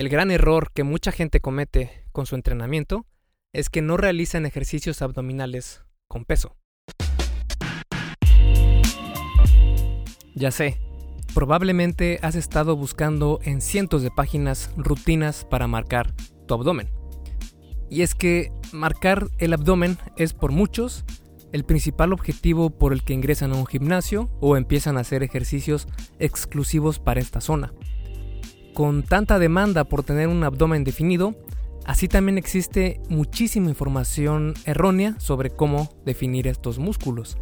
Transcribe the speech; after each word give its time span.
El 0.00 0.08
gran 0.08 0.30
error 0.30 0.72
que 0.72 0.82
mucha 0.82 1.12
gente 1.12 1.40
comete 1.40 2.06
con 2.10 2.24
su 2.24 2.34
entrenamiento 2.34 3.04
es 3.52 3.68
que 3.68 3.82
no 3.82 3.98
realizan 3.98 4.46
ejercicios 4.46 5.02
abdominales 5.02 5.82
con 6.08 6.24
peso. 6.24 6.56
Ya 10.34 10.52
sé, 10.52 10.80
probablemente 11.34 12.18
has 12.22 12.34
estado 12.34 12.76
buscando 12.76 13.40
en 13.42 13.60
cientos 13.60 14.00
de 14.00 14.10
páginas 14.10 14.70
rutinas 14.74 15.44
para 15.44 15.66
marcar 15.66 16.14
tu 16.48 16.54
abdomen. 16.54 16.88
Y 17.90 18.00
es 18.00 18.14
que 18.14 18.50
marcar 18.72 19.28
el 19.36 19.52
abdomen 19.52 19.98
es 20.16 20.32
por 20.32 20.50
muchos 20.50 21.04
el 21.52 21.64
principal 21.64 22.14
objetivo 22.14 22.70
por 22.70 22.94
el 22.94 23.04
que 23.04 23.12
ingresan 23.12 23.52
a 23.52 23.56
un 23.56 23.66
gimnasio 23.66 24.30
o 24.40 24.56
empiezan 24.56 24.96
a 24.96 25.00
hacer 25.00 25.22
ejercicios 25.22 25.88
exclusivos 26.18 26.98
para 26.98 27.20
esta 27.20 27.42
zona. 27.42 27.74
Con 28.74 29.02
tanta 29.02 29.38
demanda 29.38 29.84
por 29.84 30.02
tener 30.02 30.28
un 30.28 30.44
abdomen 30.44 30.84
definido, 30.84 31.34
así 31.84 32.08
también 32.08 32.38
existe 32.38 33.00
muchísima 33.08 33.68
información 33.68 34.54
errónea 34.64 35.16
sobre 35.18 35.50
cómo 35.50 35.92
definir 36.04 36.46
estos 36.46 36.78
músculos. 36.78 37.38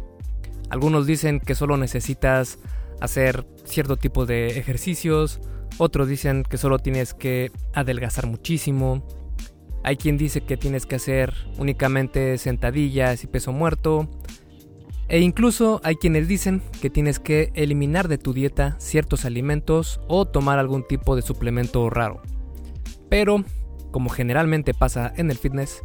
Algunos 0.69 1.05
dicen 1.05 1.39
que 1.39 1.55
solo 1.55 1.77
necesitas 1.77 2.59
hacer 3.01 3.45
cierto 3.63 3.97
tipo 3.97 4.25
de 4.25 4.59
ejercicios, 4.59 5.39
otros 5.77 6.07
dicen 6.07 6.43
que 6.43 6.57
solo 6.57 6.79
tienes 6.79 7.13
que 7.13 7.51
adelgazar 7.73 8.27
muchísimo, 8.27 9.03
hay 9.83 9.95
quien 9.95 10.17
dice 10.17 10.41
que 10.41 10.57
tienes 10.57 10.85
que 10.85 10.95
hacer 10.95 11.33
únicamente 11.57 12.37
sentadillas 12.37 13.23
y 13.23 13.27
peso 13.27 13.51
muerto. 13.51 14.09
E 15.09 15.19
incluso 15.21 15.81
hay 15.83 15.95
quienes 15.95 16.27
dicen 16.27 16.61
que 16.81 16.91
tienes 16.91 17.19
que 17.19 17.51
eliminar 17.55 18.07
de 18.07 18.19
tu 18.19 18.31
dieta 18.31 18.75
ciertos 18.79 19.25
alimentos 19.25 19.99
o 20.07 20.25
tomar 20.25 20.59
algún 20.59 20.87
tipo 20.87 21.15
de 21.15 21.23
suplemento 21.23 21.89
raro. 21.89 22.21
Pero, 23.09 23.43
como 23.91 24.09
generalmente 24.09 24.75
pasa 24.75 25.11
en 25.17 25.31
el 25.31 25.37
fitness, 25.37 25.81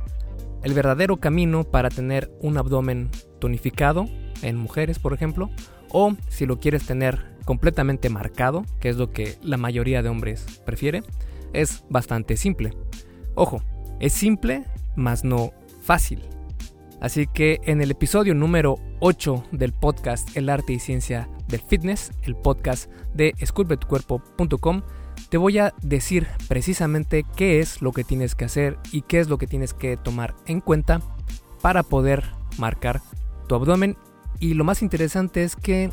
el 0.62 0.74
verdadero 0.74 1.16
camino 1.16 1.64
para 1.64 1.88
tener 1.88 2.30
un 2.40 2.58
abdomen 2.58 3.10
tonificado, 3.38 4.06
en 4.42 4.56
mujeres 4.56 4.98
por 4.98 5.14
ejemplo, 5.14 5.50
o 5.90 6.14
si 6.28 6.44
lo 6.44 6.60
quieres 6.60 6.86
tener 6.86 7.34
completamente 7.46 8.10
marcado, 8.10 8.64
que 8.78 8.90
es 8.90 8.96
lo 8.96 9.10
que 9.10 9.36
la 9.42 9.56
mayoría 9.56 10.02
de 10.02 10.10
hombres 10.10 10.60
prefiere, 10.66 11.02
es 11.54 11.84
bastante 11.88 12.36
simple. 12.36 12.72
Ojo, 13.34 13.62
es 14.00 14.12
simple, 14.12 14.64
mas 14.96 15.24
no 15.24 15.52
fácil. 15.82 16.20
Así 17.04 17.26
que 17.26 17.60
en 17.64 17.82
el 17.82 17.90
episodio 17.90 18.34
número 18.34 18.76
8 19.00 19.44
del 19.52 19.74
podcast 19.74 20.34
El 20.38 20.48
arte 20.48 20.72
y 20.72 20.78
ciencia 20.78 21.28
del 21.48 21.60
fitness, 21.60 22.12
el 22.22 22.34
podcast 22.34 22.90
de 23.12 23.34
esculpetucuerpo.com, 23.40 24.80
te 25.28 25.36
voy 25.36 25.58
a 25.58 25.74
decir 25.82 26.26
precisamente 26.48 27.26
qué 27.36 27.60
es 27.60 27.82
lo 27.82 27.92
que 27.92 28.04
tienes 28.04 28.34
que 28.34 28.46
hacer 28.46 28.78
y 28.90 29.02
qué 29.02 29.20
es 29.20 29.28
lo 29.28 29.36
que 29.36 29.46
tienes 29.46 29.74
que 29.74 29.98
tomar 29.98 30.34
en 30.46 30.62
cuenta 30.62 31.02
para 31.60 31.82
poder 31.82 32.24
marcar 32.56 33.02
tu 33.48 33.54
abdomen. 33.54 33.98
Y 34.40 34.54
lo 34.54 34.64
más 34.64 34.80
interesante 34.80 35.44
es 35.44 35.56
que, 35.56 35.90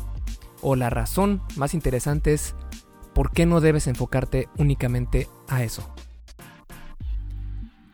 o 0.62 0.76
la 0.76 0.88
razón 0.88 1.42
más 1.56 1.74
interesante 1.74 2.32
es 2.32 2.54
por 3.14 3.32
qué 3.32 3.44
no 3.44 3.60
debes 3.60 3.86
enfocarte 3.86 4.48
únicamente 4.56 5.28
a 5.46 5.62
eso. 5.62 5.94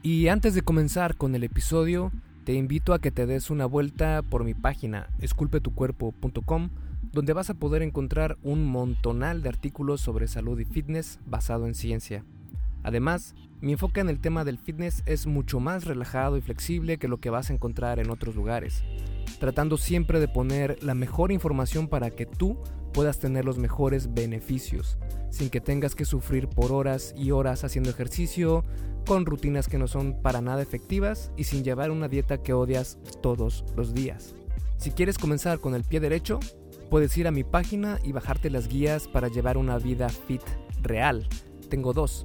Y 0.03 0.29
antes 0.29 0.55
de 0.55 0.63
comenzar 0.63 1.17
con 1.17 1.35
el 1.35 1.43
episodio, 1.43 2.13
te 2.49 2.55
invito 2.55 2.95
a 2.95 2.99
que 2.99 3.11
te 3.11 3.27
des 3.27 3.51
una 3.51 3.67
vuelta 3.67 4.23
por 4.23 4.43
mi 4.43 4.55
página 4.55 5.11
esculpetucuerpo.com, 5.21 6.71
donde 7.13 7.35
vas 7.35 7.51
a 7.51 7.55
poder 7.55 7.83
encontrar 7.83 8.39
un 8.43 8.65
montonal 8.65 9.43
de 9.43 9.51
artículos 9.51 10.01
sobre 10.01 10.29
salud 10.29 10.59
y 10.59 10.65
fitness 10.65 11.21
basado 11.27 11.67
en 11.67 11.75
ciencia. 11.75 12.25
Además, 12.83 13.35
mi 13.61 13.73
enfoque 13.73 14.01
en 14.01 14.09
el 14.09 14.21
tema 14.21 14.45
del 14.45 14.59
fitness 14.59 15.03
es 15.07 15.27
mucho 15.27 15.61
más 15.61 15.85
relajado 15.85 16.37
y 16.37 16.41
flexible 16.41 16.99
que 16.99 17.09
lo 17.09 17.19
que 17.19 17.31
vas 17.31 17.51
a 17.51 17.53
encontrar 17.53 17.99
en 17.99 18.11
otros 18.11 18.37
lugares, 18.37 18.85
tratando 19.41 19.77
siempre 19.77 20.21
de 20.21 20.29
poner 20.29 20.83
la 20.83 20.95
mejor 20.95 21.33
información 21.33 21.89
para 21.89 22.11
que 22.11 22.27
tú 22.27 22.59
puedas 22.93 23.19
tener 23.19 23.45
los 23.45 23.59
mejores 23.59 24.15
beneficios, 24.15 24.99
sin 25.31 25.51
que 25.51 25.61
tengas 25.61 25.95
que 25.95 26.05
sufrir 26.05 26.49
por 26.49 26.73
horas 26.73 27.15
y 27.17 27.33
horas 27.33 27.65
haciendo 27.65 27.91
ejercicio, 27.91 28.65
con 29.07 29.27
rutinas 29.27 29.69
que 29.69 29.79
no 29.79 29.89
son 29.89 30.21
para 30.23 30.41
nada 30.41 30.63
efectivas 30.63 31.33
y 31.37 31.45
sin 31.45 31.65
llevar 31.65 31.91
una 31.91 32.09
dieta 32.09 32.43
que 32.43 32.53
odias 32.53 32.99
todos 33.23 33.65
los 33.77 33.95
días. 33.95 34.35
Si 34.77 34.91
quieres 34.91 35.19
comenzar 35.19 35.59
con 35.59 35.75
el 35.75 35.83
pie 35.83 35.99
derecho, 35.99 36.39
puedes 36.91 37.17
ir 37.17 37.27
a 37.27 37.33
mi 37.33 37.43
página 37.43 37.99
y 38.05 38.13
bajarte 38.13 38.51
las 38.51 38.69
guías 38.69 39.09
para 39.09 39.29
llevar 39.29 39.57
una 39.57 39.79
vida 39.79 40.09
fit 40.09 40.43
real. 40.83 41.27
Tengo 41.69 41.93
dos, 41.93 42.25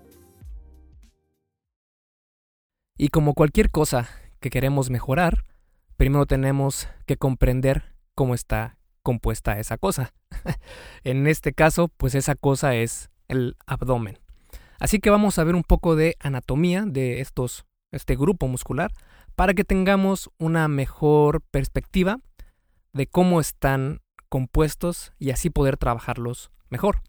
Y 3.01 3.07
como 3.07 3.33
cualquier 3.33 3.71
cosa 3.71 4.07
que 4.39 4.51
queremos 4.51 4.91
mejorar, 4.91 5.43
primero 5.97 6.27
tenemos 6.27 6.87
que 7.07 7.17
comprender 7.17 7.95
cómo 8.13 8.35
está 8.35 8.77
compuesta 9.01 9.57
esa 9.57 9.79
cosa. 9.79 10.13
en 11.03 11.25
este 11.25 11.51
caso, 11.51 11.87
pues 11.87 12.13
esa 12.13 12.35
cosa 12.35 12.75
es 12.75 13.09
el 13.27 13.57
abdomen. 13.65 14.19
Así 14.79 14.99
que 14.99 15.09
vamos 15.09 15.39
a 15.39 15.43
ver 15.43 15.55
un 15.55 15.63
poco 15.63 15.95
de 15.95 16.15
anatomía 16.19 16.83
de 16.85 17.21
estos, 17.21 17.65
este 17.91 18.15
grupo 18.15 18.47
muscular 18.47 18.91
para 19.35 19.55
que 19.55 19.63
tengamos 19.63 20.29
una 20.37 20.67
mejor 20.67 21.41
perspectiva 21.49 22.19
de 22.93 23.07
cómo 23.07 23.39
están 23.39 24.01
compuestos 24.29 25.11
y 25.17 25.31
así 25.31 25.49
poder 25.49 25.75
trabajarlos 25.77 26.51
mejor. 26.69 27.01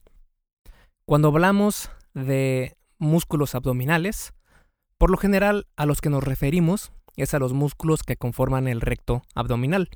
Cuando 1.04 1.28
hablamos 1.28 1.91
de 2.14 2.78
músculos 2.97 3.54
abdominales, 3.54 4.32
por 5.02 5.10
lo 5.10 5.16
general 5.16 5.66
a 5.74 5.84
los 5.84 6.00
que 6.00 6.10
nos 6.10 6.22
referimos 6.22 6.92
es 7.16 7.34
a 7.34 7.40
los 7.40 7.52
músculos 7.52 8.04
que 8.04 8.14
conforman 8.14 8.68
el 8.68 8.80
recto 8.80 9.24
abdominal. 9.34 9.90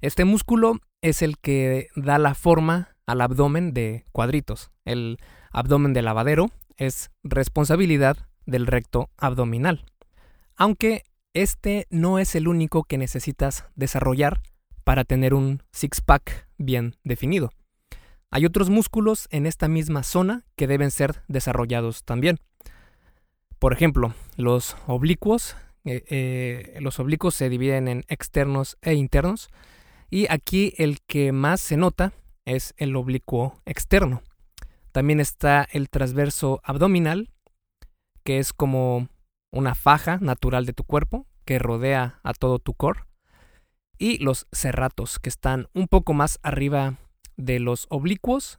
Este 0.00 0.24
músculo 0.24 0.78
es 1.02 1.20
el 1.20 1.36
que 1.36 1.88
da 1.94 2.16
la 2.16 2.34
forma 2.34 2.96
al 3.04 3.20
abdomen 3.20 3.74
de 3.74 4.06
cuadritos. 4.12 4.70
El 4.86 5.18
abdomen 5.50 5.92
de 5.92 6.00
lavadero 6.00 6.50
es 6.78 7.10
responsabilidad 7.22 8.16
del 8.46 8.66
recto 8.66 9.10
abdominal. 9.18 9.84
Aunque 10.56 11.04
este 11.34 11.86
no 11.90 12.18
es 12.18 12.34
el 12.34 12.48
único 12.48 12.84
que 12.84 12.96
necesitas 12.96 13.66
desarrollar 13.74 14.40
para 14.84 15.04
tener 15.04 15.34
un 15.34 15.62
six-pack 15.70 16.48
bien 16.56 16.96
definido. 17.04 17.50
Hay 18.30 18.46
otros 18.46 18.70
músculos 18.70 19.28
en 19.32 19.44
esta 19.44 19.68
misma 19.68 20.02
zona 20.02 20.46
que 20.56 20.66
deben 20.66 20.90
ser 20.90 21.24
desarrollados 21.28 22.04
también. 22.04 22.38
Por 23.60 23.74
ejemplo, 23.74 24.14
los 24.36 24.74
oblicuos. 24.86 25.54
Eh, 25.84 26.02
eh, 26.08 26.78
los 26.80 26.98
oblicuos 26.98 27.34
se 27.34 27.50
dividen 27.50 27.88
en 27.88 28.04
externos 28.08 28.78
e 28.80 28.94
internos. 28.94 29.50
Y 30.08 30.26
aquí 30.32 30.72
el 30.78 31.00
que 31.06 31.30
más 31.30 31.60
se 31.60 31.76
nota 31.76 32.14
es 32.46 32.72
el 32.78 32.96
oblicuo 32.96 33.60
externo. 33.66 34.22
También 34.92 35.20
está 35.20 35.68
el 35.72 35.90
transverso 35.90 36.62
abdominal, 36.64 37.30
que 38.24 38.38
es 38.38 38.54
como 38.54 39.08
una 39.52 39.74
faja 39.74 40.16
natural 40.16 40.64
de 40.64 40.72
tu 40.72 40.84
cuerpo 40.84 41.26
que 41.44 41.58
rodea 41.58 42.18
a 42.22 42.32
todo 42.32 42.60
tu 42.60 42.72
core, 42.74 43.04
y 43.98 44.18
los 44.18 44.46
cerratos, 44.52 45.18
que 45.18 45.28
están 45.28 45.68
un 45.74 45.86
poco 45.86 46.14
más 46.14 46.38
arriba 46.42 46.96
de 47.36 47.60
los 47.60 47.86
oblicuos, 47.90 48.58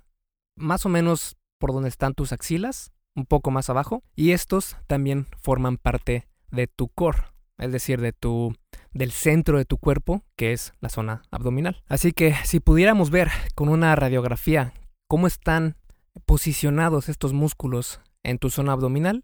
más 0.55 0.85
o 0.85 0.89
menos 0.89 1.37
por 1.57 1.73
donde 1.73 1.89
están 1.89 2.13
tus 2.13 2.31
axilas, 2.31 2.91
un 3.15 3.25
poco 3.25 3.51
más 3.51 3.69
abajo, 3.69 4.03
y 4.15 4.31
estos 4.31 4.77
también 4.87 5.27
forman 5.41 5.77
parte 5.77 6.27
de 6.51 6.67
tu 6.67 6.87
core, 6.87 7.23
es 7.57 7.71
decir, 7.71 8.01
de 8.01 8.13
tu 8.13 8.55
del 8.93 9.11
centro 9.11 9.57
de 9.57 9.65
tu 9.65 9.77
cuerpo, 9.77 10.21
que 10.35 10.51
es 10.51 10.73
la 10.81 10.89
zona 10.89 11.21
abdominal. 11.31 11.81
Así 11.87 12.11
que 12.11 12.35
si 12.43 12.59
pudiéramos 12.59 13.09
ver 13.09 13.29
con 13.55 13.69
una 13.69 13.95
radiografía 13.95 14.73
cómo 15.07 15.27
están 15.27 15.77
posicionados 16.25 17.07
estos 17.07 17.31
músculos 17.31 18.01
en 18.23 18.37
tu 18.37 18.49
zona 18.49 18.73
abdominal, 18.73 19.23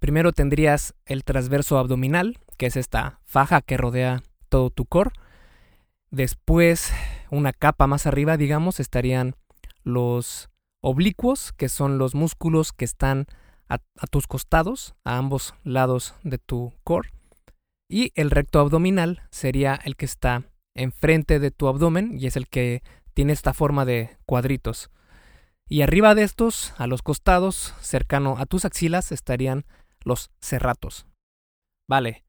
Primero 0.00 0.32
tendrías 0.32 0.94
el 1.04 1.24
transverso 1.24 1.76
abdominal, 1.76 2.38
que 2.56 2.64
es 2.66 2.76
esta 2.76 3.20
faja 3.26 3.60
que 3.60 3.76
rodea 3.76 4.22
todo 4.48 4.70
tu 4.70 4.86
core. 4.86 5.10
Después, 6.10 6.90
una 7.30 7.52
capa 7.52 7.86
más 7.86 8.06
arriba, 8.06 8.38
digamos, 8.38 8.80
estarían 8.80 9.36
los 9.84 10.49
oblicuos, 10.80 11.52
que 11.52 11.68
son 11.68 11.98
los 11.98 12.14
músculos 12.14 12.72
que 12.72 12.84
están 12.84 13.26
a, 13.68 13.78
tus 14.08 14.26
costados, 14.26 14.94
a 15.04 15.16
ambos 15.16 15.54
lados 15.62 16.14
de 16.24 16.38
tu 16.38 16.72
core. 16.82 17.10
Y 17.88 18.12
el 18.14 18.30
recto 18.30 18.60
abdominal 18.60 19.22
sería 19.30 19.78
el 19.84 19.96
que 19.96 20.06
está 20.06 20.44
enfrente 20.74 21.38
de 21.38 21.50
tu 21.50 21.68
abdomen 21.68 22.16
y 22.18 22.26
es 22.26 22.36
el 22.36 22.48
que 22.48 22.82
tiene 23.14 23.32
esta 23.32 23.54
forma 23.54 23.84
de 23.84 24.16
cuadritos. 24.26 24.90
Y 25.68 25.82
arriba 25.82 26.14
de 26.14 26.24
estos, 26.24 26.74
a 26.78 26.86
los 26.86 27.02
costados, 27.02 27.74
cercano 27.80 28.36
a 28.38 28.46
tus 28.46 28.64
axilas, 28.64 29.12
estarían 29.12 29.64
los 30.04 30.30
cerratos. 30.40 31.06
Vale, 31.88 32.24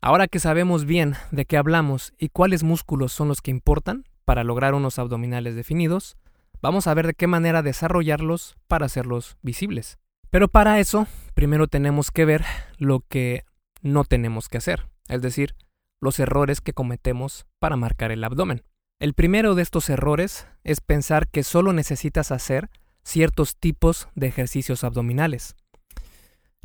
ahora 0.00 0.28
que 0.28 0.38
sabemos 0.38 0.84
bien 0.84 1.14
de 1.32 1.44
qué 1.44 1.56
hablamos 1.56 2.12
y 2.18 2.28
cuáles 2.28 2.62
músculos 2.62 3.12
son 3.12 3.28
los 3.28 3.42
que 3.42 3.50
importan 3.50 4.04
para 4.24 4.44
lograr 4.44 4.74
unos 4.74 4.98
abdominales 4.98 5.56
definidos, 5.56 6.16
vamos 6.64 6.86
a 6.86 6.94
ver 6.94 7.06
de 7.06 7.12
qué 7.12 7.26
manera 7.26 7.60
desarrollarlos 7.60 8.56
para 8.68 8.86
hacerlos 8.86 9.36
visibles. 9.42 9.98
Pero 10.30 10.48
para 10.48 10.80
eso, 10.80 11.06
primero 11.34 11.68
tenemos 11.68 12.10
que 12.10 12.24
ver 12.24 12.42
lo 12.78 13.00
que 13.00 13.44
no 13.82 14.04
tenemos 14.04 14.48
que 14.48 14.56
hacer, 14.56 14.88
es 15.08 15.20
decir, 15.20 15.56
los 16.00 16.18
errores 16.18 16.62
que 16.62 16.72
cometemos 16.72 17.44
para 17.58 17.76
marcar 17.76 18.12
el 18.12 18.24
abdomen. 18.24 18.62
El 18.98 19.12
primero 19.12 19.54
de 19.54 19.62
estos 19.62 19.90
errores 19.90 20.46
es 20.62 20.80
pensar 20.80 21.28
que 21.28 21.42
solo 21.42 21.74
necesitas 21.74 22.32
hacer 22.32 22.70
ciertos 23.02 23.56
tipos 23.56 24.08
de 24.14 24.28
ejercicios 24.28 24.84
abdominales. 24.84 25.56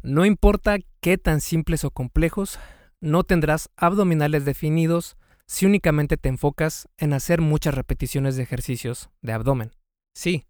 No 0.01 0.23
importa 0.23 0.77
qué 1.01 1.17
tan 1.17 1.41
simples 1.41 1.83
o 1.83 1.91
complejos, 1.91 2.57
no 3.01 3.25
tendrás 3.25 3.69
abdominales 3.75 4.45
definidos 4.45 5.17
si 5.45 5.65
únicamente 5.65 6.15
te 6.15 6.29
enfocas 6.29 6.87
en 6.97 7.11
hacer 7.11 7.41
muchas 7.41 7.73
repeticiones 7.73 8.37
de 8.37 8.43
ejercicios 8.43 9.09
de 9.21 9.33
abdomen. 9.33 9.71
Sí, 10.19 10.45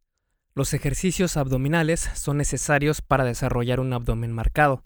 los 0.56 0.74
ejercicios 0.74 1.38
abdominales 1.38 2.00
son 2.16 2.38
necesarios 2.38 3.04
para 3.04 3.24
desarrollar 3.24 3.80
un 3.80 3.94
abdomen 3.94 4.31
marcado, 4.31 4.83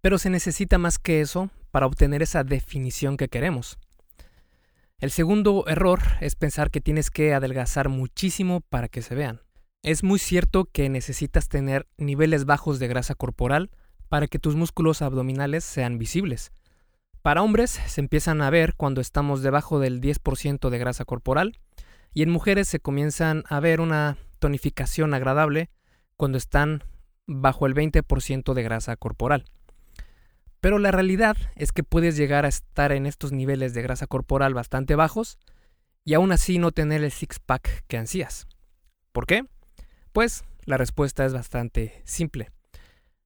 pero 0.00 0.16
se 0.16 0.30
necesita 0.30 0.78
más 0.78 0.98
que 0.98 1.20
eso 1.20 1.50
para 1.70 1.84
obtener 1.84 2.22
esa 2.22 2.42
definición 2.42 3.18
que 3.18 3.28
queremos. 3.28 3.76
El 4.98 5.10
segundo 5.10 5.66
error 5.68 6.00
es 6.22 6.36
pensar 6.36 6.70
que 6.70 6.80
tienes 6.80 7.10
que 7.10 7.34
adelgazar 7.34 7.90
muchísimo 7.90 8.62
para 8.62 8.88
que 8.88 9.02
se 9.02 9.14
vean. 9.14 9.42
Es 9.82 10.02
muy 10.02 10.18
cierto 10.18 10.64
que 10.72 10.88
necesitas 10.88 11.50
tener 11.50 11.86
niveles 11.98 12.46
bajos 12.46 12.78
de 12.78 12.88
grasa 12.88 13.14
corporal 13.14 13.70
para 14.08 14.26
que 14.26 14.38
tus 14.38 14.56
músculos 14.56 15.02
abdominales 15.02 15.64
sean 15.64 15.98
visibles. 15.98 16.50
Para 17.20 17.42
hombres 17.42 17.72
se 17.72 18.00
empiezan 18.00 18.40
a 18.40 18.48
ver 18.48 18.72
cuando 18.74 19.02
estamos 19.02 19.42
debajo 19.42 19.78
del 19.78 20.00
10% 20.00 20.70
de 20.70 20.78
grasa 20.78 21.04
corporal 21.04 21.58
y 22.18 22.22
en 22.22 22.30
mujeres 22.30 22.66
se 22.66 22.80
comienzan 22.80 23.44
a 23.48 23.60
ver 23.60 23.80
una 23.80 24.18
tonificación 24.40 25.14
agradable 25.14 25.70
cuando 26.16 26.36
están 26.36 26.82
bajo 27.28 27.64
el 27.64 27.76
20% 27.76 28.54
de 28.54 28.62
grasa 28.64 28.96
corporal. 28.96 29.44
Pero 30.58 30.80
la 30.80 30.90
realidad 30.90 31.36
es 31.54 31.70
que 31.70 31.84
puedes 31.84 32.16
llegar 32.16 32.44
a 32.44 32.48
estar 32.48 32.90
en 32.90 33.06
estos 33.06 33.30
niveles 33.30 33.72
de 33.72 33.82
grasa 33.82 34.08
corporal 34.08 34.52
bastante 34.52 34.96
bajos 34.96 35.38
y 36.04 36.14
aún 36.14 36.32
así 36.32 36.58
no 36.58 36.72
tener 36.72 37.04
el 37.04 37.12
six-pack 37.12 37.84
que 37.86 37.98
ansías. 37.98 38.48
¿Por 39.12 39.24
qué? 39.24 39.44
Pues 40.10 40.42
la 40.64 40.76
respuesta 40.76 41.24
es 41.24 41.32
bastante 41.32 42.02
simple. 42.04 42.50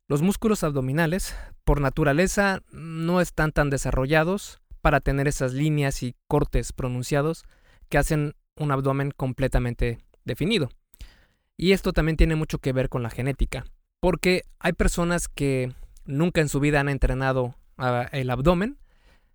Los 0.06 0.20
músculos 0.20 0.64
abdominales, 0.64 1.34
por 1.64 1.80
naturaleza, 1.80 2.60
no 2.72 3.22
están 3.22 3.52
tan 3.52 3.70
desarrollados 3.70 4.60
para 4.82 5.00
tener 5.00 5.28
esas 5.28 5.54
líneas 5.54 6.02
y 6.02 6.14
cortes 6.28 6.74
pronunciados 6.74 7.46
que 7.88 7.96
hacen 7.96 8.34
un 8.62 8.72
abdomen 8.72 9.10
completamente 9.10 9.98
definido. 10.24 10.70
Y 11.56 11.72
esto 11.72 11.92
también 11.92 12.16
tiene 12.16 12.36
mucho 12.36 12.58
que 12.58 12.72
ver 12.72 12.88
con 12.88 13.02
la 13.02 13.10
genética, 13.10 13.64
porque 14.00 14.42
hay 14.58 14.72
personas 14.72 15.28
que 15.28 15.72
nunca 16.04 16.40
en 16.40 16.48
su 16.48 16.60
vida 16.60 16.80
han 16.80 16.88
entrenado 16.88 17.54
el 18.12 18.30
abdomen 18.30 18.78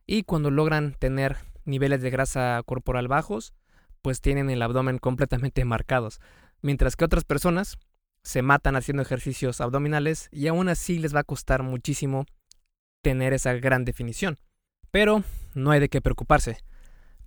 y 0.06 0.24
cuando 0.24 0.52
logran 0.52 0.94
tener 0.94 1.38
niveles 1.66 2.02
de 2.02 2.10
grasa 2.10 2.62
corporal 2.66 3.08
bajos, 3.08 3.54
pues 4.02 4.22
tienen 4.22 4.50
el 4.50 4.62
abdomen 4.62 5.00
completamente 5.00 5.64
marcados, 5.66 6.22
mientras 6.62 6.96
que 6.96 7.06
otras 7.06 7.24
personas 7.24 7.78
se 8.24 8.42
matan 8.42 8.76
haciendo 8.76 9.04
ejercicios 9.04 9.62
abdominales 9.62 10.30
y 10.32 10.48
aún 10.48 10.70
así 10.70 11.00
les 11.00 11.16
va 11.16 11.22
a 11.22 11.26
costar 11.26 11.64
muchísimo 11.64 12.26
tener 13.02 13.34
esa 13.34 13.54
gran 13.54 13.86
definición. 13.86 14.38
Pero 14.92 15.24
no 15.54 15.72
hay 15.72 15.80
de 15.80 15.90
qué 15.90 16.02
preocuparse, 16.02 16.58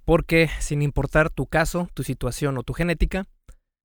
porque 0.05 0.51
sin 0.61 0.83
importar 0.83 1.31
tu 1.31 1.47
caso, 1.47 1.89
tu 1.95 2.03
situación 2.03 2.59
o 2.59 2.63
tu 2.63 2.73
genética, 2.73 3.27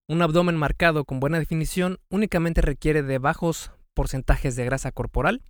un 0.07 0.21
abdomen 0.21 0.55
marcado 0.55 1.05
con 1.05 1.19
buena 1.19 1.39
definición 1.39 1.99
únicamente 2.09 2.61
requiere 2.61 3.01
de 3.01 3.17
bajos 3.17 3.71
porcentajes 3.93 4.55
de 4.55 4.65
grasa 4.65 4.91
corporal 4.91 5.41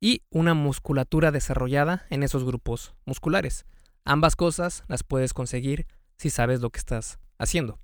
y 0.00 0.22
una 0.30 0.54
musculatura 0.54 1.30
desarrollada 1.30 2.06
en 2.10 2.22
esos 2.22 2.44
grupos 2.44 2.94
musculares. 3.04 3.66
Ambas 4.04 4.36
cosas 4.36 4.84
las 4.88 5.02
puedes 5.02 5.32
conseguir 5.32 5.86
si 6.16 6.30
sabes 6.30 6.60
lo 6.60 6.70
que 6.70 6.78
estás 6.78 7.18
haciendo. 7.38 7.78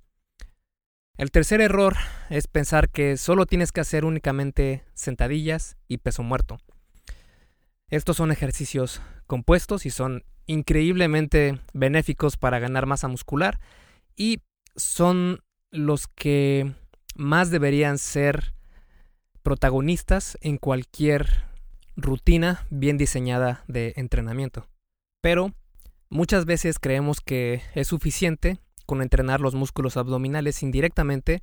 El 1.16 1.32
tercer 1.32 1.60
error 1.60 1.96
es 2.30 2.46
pensar 2.46 2.90
que 2.90 3.16
solo 3.16 3.46
tienes 3.46 3.72
que 3.72 3.80
hacer 3.80 4.04
únicamente 4.04 4.84
sentadillas 4.94 5.76
y 5.88 5.98
peso 5.98 6.22
muerto. 6.22 6.58
Estos 7.88 8.16
son 8.16 8.30
ejercicios 8.30 9.00
compuestos 9.26 9.84
y 9.84 9.90
son 9.90 10.24
increíblemente 10.48 11.60
benéficos 11.72 12.36
para 12.36 12.58
ganar 12.58 12.86
masa 12.86 13.06
muscular 13.06 13.60
y 14.16 14.40
son 14.74 15.44
los 15.70 16.08
que 16.08 16.74
más 17.14 17.50
deberían 17.50 17.98
ser 17.98 18.54
protagonistas 19.42 20.36
en 20.40 20.56
cualquier 20.56 21.44
rutina 21.96 22.66
bien 22.70 22.96
diseñada 22.96 23.62
de 23.68 23.92
entrenamiento. 23.96 24.66
Pero 25.20 25.52
muchas 26.10 26.44
veces 26.44 26.78
creemos 26.78 27.20
que 27.20 27.62
es 27.74 27.88
suficiente 27.88 28.58
con 28.86 29.02
entrenar 29.02 29.40
los 29.40 29.54
músculos 29.54 29.96
abdominales 29.96 30.62
indirectamente 30.62 31.42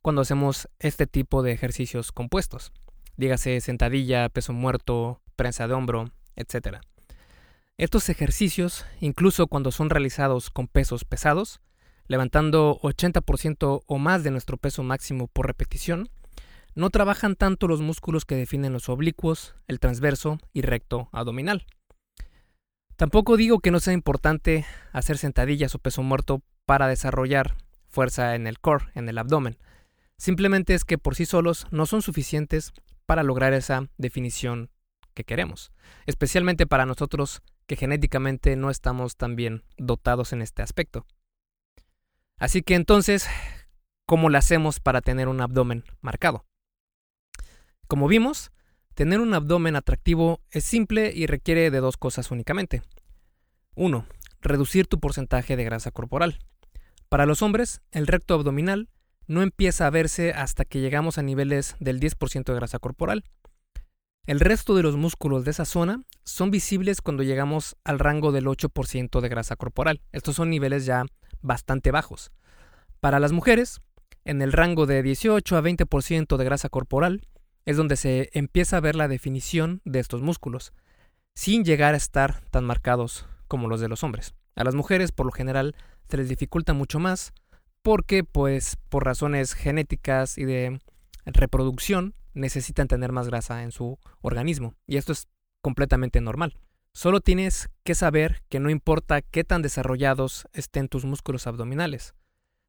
cuando 0.00 0.22
hacemos 0.22 0.68
este 0.78 1.06
tipo 1.06 1.42
de 1.42 1.52
ejercicios 1.52 2.12
compuestos. 2.12 2.72
Dígase 3.16 3.60
sentadilla, 3.60 4.28
peso 4.28 4.52
muerto, 4.52 5.20
prensa 5.34 5.68
de 5.68 5.74
hombro, 5.74 6.10
etc. 6.36 6.78
Estos 7.78 8.08
ejercicios, 8.08 8.86
incluso 9.00 9.48
cuando 9.48 9.70
son 9.70 9.90
realizados 9.90 10.48
con 10.48 10.66
pesos 10.66 11.04
pesados, 11.04 11.60
levantando 12.06 12.80
80% 12.80 13.82
o 13.86 13.98
más 13.98 14.24
de 14.24 14.30
nuestro 14.30 14.56
peso 14.56 14.82
máximo 14.82 15.26
por 15.28 15.46
repetición, 15.46 16.08
no 16.74 16.88
trabajan 16.88 17.36
tanto 17.36 17.68
los 17.68 17.82
músculos 17.82 18.24
que 18.24 18.34
definen 18.34 18.72
los 18.72 18.88
oblicuos, 18.88 19.54
el 19.68 19.78
transverso 19.78 20.38
y 20.54 20.62
recto 20.62 21.10
abdominal. 21.12 21.66
Tampoco 22.96 23.36
digo 23.36 23.58
que 23.60 23.70
no 23.70 23.78
sea 23.78 23.92
importante 23.92 24.64
hacer 24.92 25.18
sentadillas 25.18 25.74
o 25.74 25.78
peso 25.78 26.02
muerto 26.02 26.40
para 26.64 26.88
desarrollar 26.88 27.56
fuerza 27.90 28.36
en 28.36 28.46
el 28.46 28.58
core, 28.58 28.86
en 28.94 29.10
el 29.10 29.18
abdomen. 29.18 29.58
Simplemente 30.16 30.72
es 30.72 30.84
que 30.84 30.96
por 30.96 31.14
sí 31.14 31.26
solos 31.26 31.66
no 31.70 31.84
son 31.84 32.00
suficientes 32.00 32.72
para 33.04 33.22
lograr 33.22 33.52
esa 33.52 33.90
definición 33.98 34.70
que 35.12 35.24
queremos, 35.24 35.72
especialmente 36.06 36.66
para 36.66 36.86
nosotros 36.86 37.42
que 37.66 37.76
genéticamente 37.76 38.56
no 38.56 38.70
estamos 38.70 39.16
tan 39.16 39.36
bien 39.36 39.64
dotados 39.76 40.32
en 40.32 40.42
este 40.42 40.62
aspecto. 40.62 41.06
Así 42.38 42.62
que 42.62 42.74
entonces, 42.74 43.28
¿cómo 44.06 44.28
lo 44.28 44.38
hacemos 44.38 44.80
para 44.80 45.00
tener 45.00 45.28
un 45.28 45.40
abdomen 45.40 45.84
marcado? 46.00 46.44
Como 47.88 48.08
vimos, 48.08 48.50
tener 48.94 49.20
un 49.20 49.34
abdomen 49.34 49.76
atractivo 49.76 50.40
es 50.50 50.64
simple 50.64 51.12
y 51.14 51.26
requiere 51.26 51.70
de 51.70 51.80
dos 51.80 51.96
cosas 51.96 52.30
únicamente. 52.30 52.82
Uno, 53.74 54.06
Reducir 54.46 54.86
tu 54.86 55.00
porcentaje 55.00 55.56
de 55.56 55.64
grasa 55.64 55.90
corporal. 55.90 56.38
Para 57.08 57.26
los 57.26 57.42
hombres, 57.42 57.80
el 57.90 58.06
recto 58.06 58.34
abdominal 58.34 58.88
no 59.26 59.42
empieza 59.42 59.88
a 59.88 59.90
verse 59.90 60.30
hasta 60.30 60.64
que 60.64 60.80
llegamos 60.80 61.18
a 61.18 61.22
niveles 61.22 61.74
del 61.80 61.98
10% 61.98 62.44
de 62.44 62.54
grasa 62.54 62.78
corporal. 62.78 63.24
El 64.26 64.40
resto 64.40 64.74
de 64.74 64.82
los 64.82 64.96
músculos 64.96 65.44
de 65.44 65.52
esa 65.52 65.64
zona 65.64 66.02
son 66.24 66.50
visibles 66.50 67.00
cuando 67.00 67.22
llegamos 67.22 67.76
al 67.84 68.00
rango 68.00 68.32
del 68.32 68.46
8% 68.46 69.20
de 69.20 69.28
grasa 69.28 69.54
corporal. 69.54 70.02
Estos 70.10 70.34
son 70.34 70.50
niveles 70.50 70.84
ya 70.84 71.06
bastante 71.42 71.92
bajos. 71.92 72.32
Para 72.98 73.20
las 73.20 73.30
mujeres, 73.30 73.80
en 74.24 74.42
el 74.42 74.52
rango 74.52 74.86
de 74.86 75.04
18 75.04 75.56
a 75.56 75.62
20% 75.62 76.36
de 76.36 76.44
grasa 76.44 76.68
corporal 76.68 77.22
es 77.66 77.76
donde 77.76 77.94
se 77.94 78.30
empieza 78.32 78.78
a 78.78 78.80
ver 78.80 78.96
la 78.96 79.06
definición 79.06 79.80
de 79.84 80.00
estos 80.00 80.22
músculos, 80.22 80.72
sin 81.36 81.64
llegar 81.64 81.94
a 81.94 81.98
estar 81.98 82.40
tan 82.50 82.64
marcados 82.64 83.28
como 83.46 83.68
los 83.68 83.80
de 83.80 83.88
los 83.88 84.02
hombres. 84.02 84.34
A 84.56 84.64
las 84.64 84.74
mujeres, 84.74 85.12
por 85.12 85.26
lo 85.26 85.32
general, 85.32 85.76
se 86.08 86.16
les 86.16 86.28
dificulta 86.28 86.72
mucho 86.72 86.98
más 86.98 87.32
porque, 87.82 88.24
pues, 88.24 88.76
por 88.88 89.04
razones 89.04 89.54
genéticas 89.54 90.36
y 90.36 90.44
de 90.44 90.80
reproducción, 91.26 92.14
necesitan 92.36 92.86
tener 92.86 93.10
más 93.10 93.26
grasa 93.26 93.62
en 93.64 93.72
su 93.72 93.98
organismo. 94.20 94.74
Y 94.86 94.96
esto 94.96 95.12
es 95.12 95.28
completamente 95.62 96.20
normal. 96.20 96.56
Solo 96.92 97.20
tienes 97.20 97.68
que 97.82 97.94
saber 97.94 98.42
que 98.48 98.60
no 98.60 98.70
importa 98.70 99.20
qué 99.20 99.44
tan 99.44 99.62
desarrollados 99.62 100.46
estén 100.52 100.88
tus 100.88 101.04
músculos 101.04 101.46
abdominales, 101.46 102.14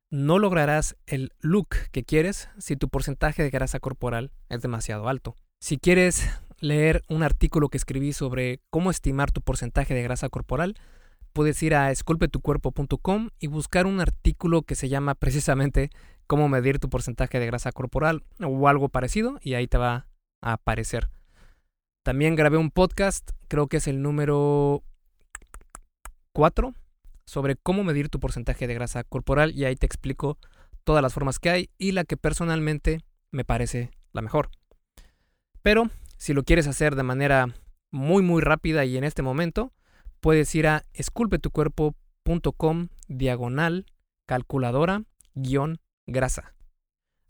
no 0.10 0.40
lograrás 0.40 0.96
el 1.06 1.34
look 1.40 1.68
que 1.92 2.04
quieres 2.04 2.50
si 2.58 2.76
tu 2.76 2.90
porcentaje 2.90 3.44
de 3.44 3.50
grasa 3.50 3.80
corporal 3.80 4.32
es 4.50 4.62
demasiado 4.62 5.10
alto. 5.10 5.36
Si 5.60 5.78
quieres 5.78 6.30
leer 6.60 7.04
un 7.10 7.24
artículo 7.24 7.70
que 7.70 7.78
escribí 7.78 8.14
sobre 8.14 8.62
cómo 8.70 8.90
estimar 8.90 9.32
tu 9.32 9.42
porcentaje 9.42 9.94
de 9.94 10.04
grasa 10.04 10.30
corporal, 10.30 10.76
puedes 11.34 11.62
ir 11.62 11.76
a 11.76 11.92
esculpetucuerpo.com 11.92 13.30
y 13.40 13.48
buscar 13.48 13.86
un 13.86 14.00
artículo 14.00 14.64
que 14.64 14.76
se 14.76 14.90
llama 14.90 15.14
precisamente 15.16 15.90
cómo 16.28 16.50
medir 16.50 16.80
tu 16.80 16.90
porcentaje 16.90 17.40
de 17.40 17.46
grasa 17.46 17.72
corporal 17.72 18.24
o 18.44 18.68
algo 18.68 18.90
parecido 18.90 19.40
y 19.42 19.54
ahí 19.56 19.68
te 19.68 19.78
va 19.78 20.08
a 20.42 20.54
aparecer. 20.54 21.10
También 22.04 22.36
grabé 22.36 22.58
un 22.58 22.72
podcast, 22.72 23.32
creo 23.48 23.68
que 23.68 23.78
es 23.78 23.88
el 23.88 24.02
número 24.02 24.84
4, 26.34 26.74
sobre 27.26 27.56
cómo 27.56 27.84
medir 27.84 28.10
tu 28.10 28.20
porcentaje 28.20 28.68
de 28.68 28.74
grasa 28.74 29.04
corporal 29.04 29.54
y 29.56 29.66
ahí 29.66 29.76
te 29.76 29.86
explico 29.86 30.38
todas 30.84 31.02
las 31.02 31.14
formas 31.14 31.40
que 31.40 31.50
hay 31.50 31.70
y 31.78 31.92
la 31.92 32.06
que 32.06 32.16
personalmente 32.16 33.02
me 33.32 33.44
parece 33.44 33.92
la 34.14 34.22
mejor. 34.22 34.50
Pero 35.62 35.90
si 36.18 36.34
lo 36.34 36.44
quieres 36.44 36.68
hacer 36.68 36.96
de 36.96 37.04
manera 37.04 37.48
muy 37.92 38.24
muy 38.24 38.42
rápida 38.42 38.86
y 38.86 38.98
en 38.98 39.04
este 39.04 39.22
momento, 39.22 39.74
puedes 40.22 40.54
ir 40.56 40.68
a 40.68 40.84
esculpetucuerpo.com 40.94 42.88
diagonal 43.08 43.86
calculadora 44.26 45.04
guion 45.34 45.80
grasa. 46.08 46.54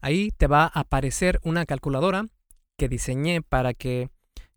Ahí 0.02 0.32
te 0.38 0.48
va 0.48 0.64
a 0.64 0.80
aparecer 0.80 1.40
una 1.44 1.66
calculadora 1.66 2.28
que 2.78 2.88
diseñé 2.88 3.42
para 3.42 3.74
que 3.74 4.10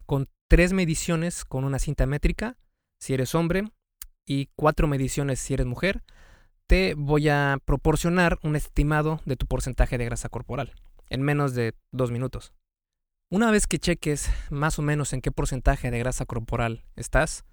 con 0.07 0.29
tres 0.49 0.73
mediciones 0.73 1.45
con 1.45 1.65
una 1.65 1.79
cinta 1.79 2.07
métrica, 2.07 2.57
si 3.01 3.15
eres 3.15 3.35
hombre, 3.35 3.65
y 4.27 4.49
cuatro 4.55 4.87
mediciones 4.87 5.41
si 5.41 5.55
eres 5.55 5.67
mujer, 5.67 6.03
te 6.67 6.95
voy 6.95 7.29
a 7.29 7.59
proporcionar 7.65 8.39
un 8.43 8.55
estimado 8.55 9.21
de 9.25 9.37
tu 9.37 9.47
porcentaje 9.47 9.99
de 9.99 10.05
grasa 10.05 10.29
corporal 10.29 10.73
en 11.09 11.23
menos 11.23 11.55
de 11.55 11.75
dos 11.91 12.11
minutos. 12.11 12.55
Una 13.29 13.51
vez 13.51 13.67
que 13.67 13.79
cheques 13.79 14.31
más 14.51 14.79
o 14.79 14.83
menos 14.83 15.13
en 15.13 15.21
qué 15.21 15.31
porcentaje 15.31 15.91
de 15.91 15.99
grasa 15.99 16.25
corporal 16.25 16.85
estás, 16.97 17.45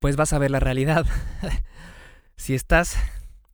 pues 0.00 0.16
vas 0.16 0.32
a 0.32 0.38
ver 0.38 0.50
la 0.50 0.60
realidad. 0.60 1.06
si 2.36 2.54
estás 2.54 2.98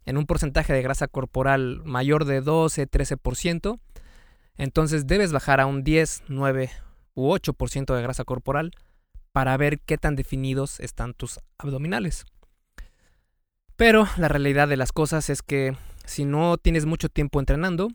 en 0.05 0.17
un 0.17 0.27
porcentaje 0.27 0.73
de 0.73 0.83
grasa 0.83 1.09
corporal 1.09 1.83
mayor 1.85 2.25
de 2.25 2.43
12-13%, 2.43 3.79
entonces 4.57 5.07
debes 5.07 5.33
bajar 5.33 5.61
a 5.61 5.67
un 5.67 5.85
10, 5.85 6.25
9 6.29 6.71
u 7.15 7.31
8% 7.31 7.95
de 7.95 8.03
grasa 8.03 8.25
corporal 8.25 8.73
para 9.33 9.57
ver 9.57 9.81
qué 9.81 9.99
tan 9.99 10.17
definidos 10.17 10.81
están 10.81 11.15
tus 11.15 11.41
abdominales. 11.59 12.25
Pero 13.77 14.07
la 14.17 14.29
realidad 14.29 14.69
de 14.69 14.77
las 14.77 14.93
cosas 14.93 15.31
es 15.31 15.43
que 15.43 15.77
si 16.05 16.25
no 16.25 16.59
tienes 16.59 16.87
mucho 16.87 17.09
tiempo 17.09 17.41
entrenando, 17.41 17.89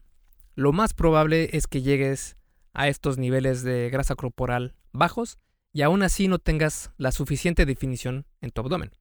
lo 0.56 0.72
más 0.72 0.94
probable 0.94 1.50
es 1.54 1.68
que 1.68 1.82
llegues 1.82 2.38
a 2.74 2.88
estos 2.88 3.18
niveles 3.18 3.62
de 3.64 3.90
grasa 3.90 4.16
corporal 4.16 4.74
bajos 4.94 5.38
y 5.74 5.82
aún 5.82 6.04
así 6.04 6.28
no 6.28 6.40
tengas 6.40 6.92
la 6.98 7.12
suficiente 7.12 7.66
definición 7.66 8.26
en 8.42 8.52
tu 8.52 8.62
abdomen. 8.62 8.92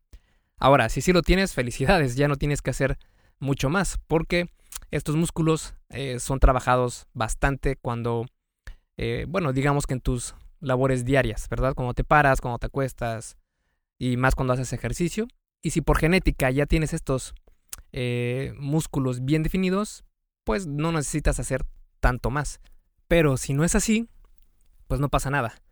Ahora, 0.58 0.88
si 0.88 1.00
sí 1.00 1.12
lo 1.12 1.22
tienes, 1.22 1.54
felicidades, 1.54 2.16
ya 2.16 2.28
no 2.28 2.36
tienes 2.36 2.62
que 2.62 2.70
hacer 2.70 2.98
mucho 3.38 3.68
más, 3.68 3.98
porque 4.06 4.50
estos 4.90 5.16
músculos 5.16 5.74
eh, 5.90 6.18
son 6.20 6.38
trabajados 6.40 7.06
bastante 7.12 7.76
cuando, 7.76 8.26
eh, 8.96 9.26
bueno, 9.28 9.52
digamos 9.52 9.86
que 9.86 9.94
en 9.94 10.00
tus 10.00 10.34
labores 10.60 11.04
diarias, 11.04 11.48
¿verdad? 11.48 11.74
Cuando 11.74 11.94
te 11.94 12.04
paras, 12.04 12.40
cuando 12.40 12.58
te 12.58 12.66
acuestas 12.66 13.36
y 13.98 14.16
más 14.16 14.34
cuando 14.34 14.52
haces 14.52 14.72
ejercicio. 14.72 15.26
Y 15.62 15.70
si 15.70 15.80
por 15.80 15.98
genética 15.98 16.50
ya 16.50 16.66
tienes 16.66 16.92
estos 16.92 17.34
eh, 17.92 18.54
músculos 18.58 19.24
bien 19.24 19.42
definidos, 19.42 20.04
pues 20.44 20.66
no 20.66 20.92
necesitas 20.92 21.40
hacer 21.40 21.64
tanto 22.00 22.30
más. 22.30 22.60
Pero 23.08 23.36
si 23.36 23.54
no 23.54 23.64
es 23.64 23.74
así, 23.74 24.08
pues 24.86 25.00
no 25.00 25.08
pasa 25.08 25.30
nada 25.30 25.63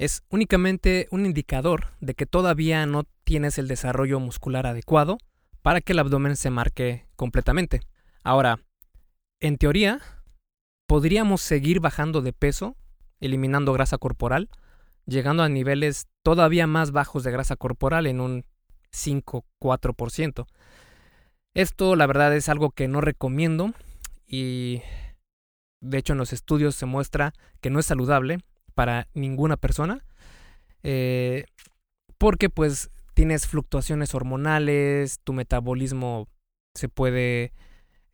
es 0.00 0.22
únicamente 0.30 1.08
un 1.10 1.26
indicador 1.26 1.88
de 2.00 2.14
que 2.14 2.24
todavía 2.24 2.86
no 2.86 3.04
tienes 3.22 3.58
el 3.58 3.68
desarrollo 3.68 4.18
muscular 4.18 4.66
adecuado 4.66 5.18
para 5.60 5.82
que 5.82 5.92
el 5.92 5.98
abdomen 5.98 6.36
se 6.36 6.48
marque 6.48 7.06
completamente. 7.16 7.80
Ahora, 8.24 8.60
en 9.40 9.58
teoría, 9.58 10.00
podríamos 10.86 11.42
seguir 11.42 11.80
bajando 11.80 12.22
de 12.22 12.32
peso, 12.32 12.78
eliminando 13.20 13.74
grasa 13.74 13.98
corporal, 13.98 14.48
llegando 15.04 15.42
a 15.42 15.50
niveles 15.50 16.06
todavía 16.22 16.66
más 16.66 16.92
bajos 16.92 17.22
de 17.22 17.32
grasa 17.32 17.56
corporal 17.56 18.06
en 18.06 18.22
un 18.22 18.46
5-4%. 18.92 20.46
Esto 21.52 21.94
la 21.94 22.06
verdad 22.06 22.34
es 22.34 22.48
algo 22.48 22.70
que 22.70 22.88
no 22.88 23.02
recomiendo 23.02 23.74
y 24.26 24.80
de 25.82 25.98
hecho 25.98 26.14
en 26.14 26.18
los 26.20 26.32
estudios 26.32 26.74
se 26.74 26.86
muestra 26.86 27.34
que 27.60 27.68
no 27.68 27.80
es 27.80 27.84
saludable 27.84 28.38
para 28.80 29.08
ninguna 29.12 29.58
persona. 29.58 30.06
Eh, 30.82 31.44
porque 32.16 32.48
pues 32.48 32.90
tienes 33.12 33.46
fluctuaciones 33.46 34.14
hormonales, 34.14 35.20
tu 35.22 35.34
metabolismo 35.34 36.28
se 36.74 36.88
puede 36.88 37.52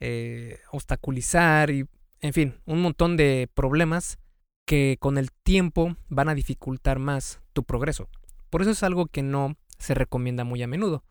eh, 0.01 0.59
obstaculizar 0.73 1.71
y, 1.71 1.87
en 2.21 2.33
fin, 2.33 2.57
un 2.65 2.83
montón 2.83 3.17
de 3.17 3.49
problemas 3.55 4.19
que 4.67 4.97
con 4.99 5.19
el 5.19 5.31
tiempo 5.31 5.97
van 6.09 6.29
a 6.29 6.35
dificultar 6.35 6.99
más 6.99 7.41
tu 7.53 7.63
progreso. 7.63 8.09
Por 8.51 8.63
eso 8.63 8.73
es 8.73 8.83
algo 8.83 9.07
que 9.07 9.23
no 9.23 9.55
se 9.79 9.95
recomienda 9.95 10.43
muy 10.43 10.65
a 10.65 10.67
menudo. 10.67 11.05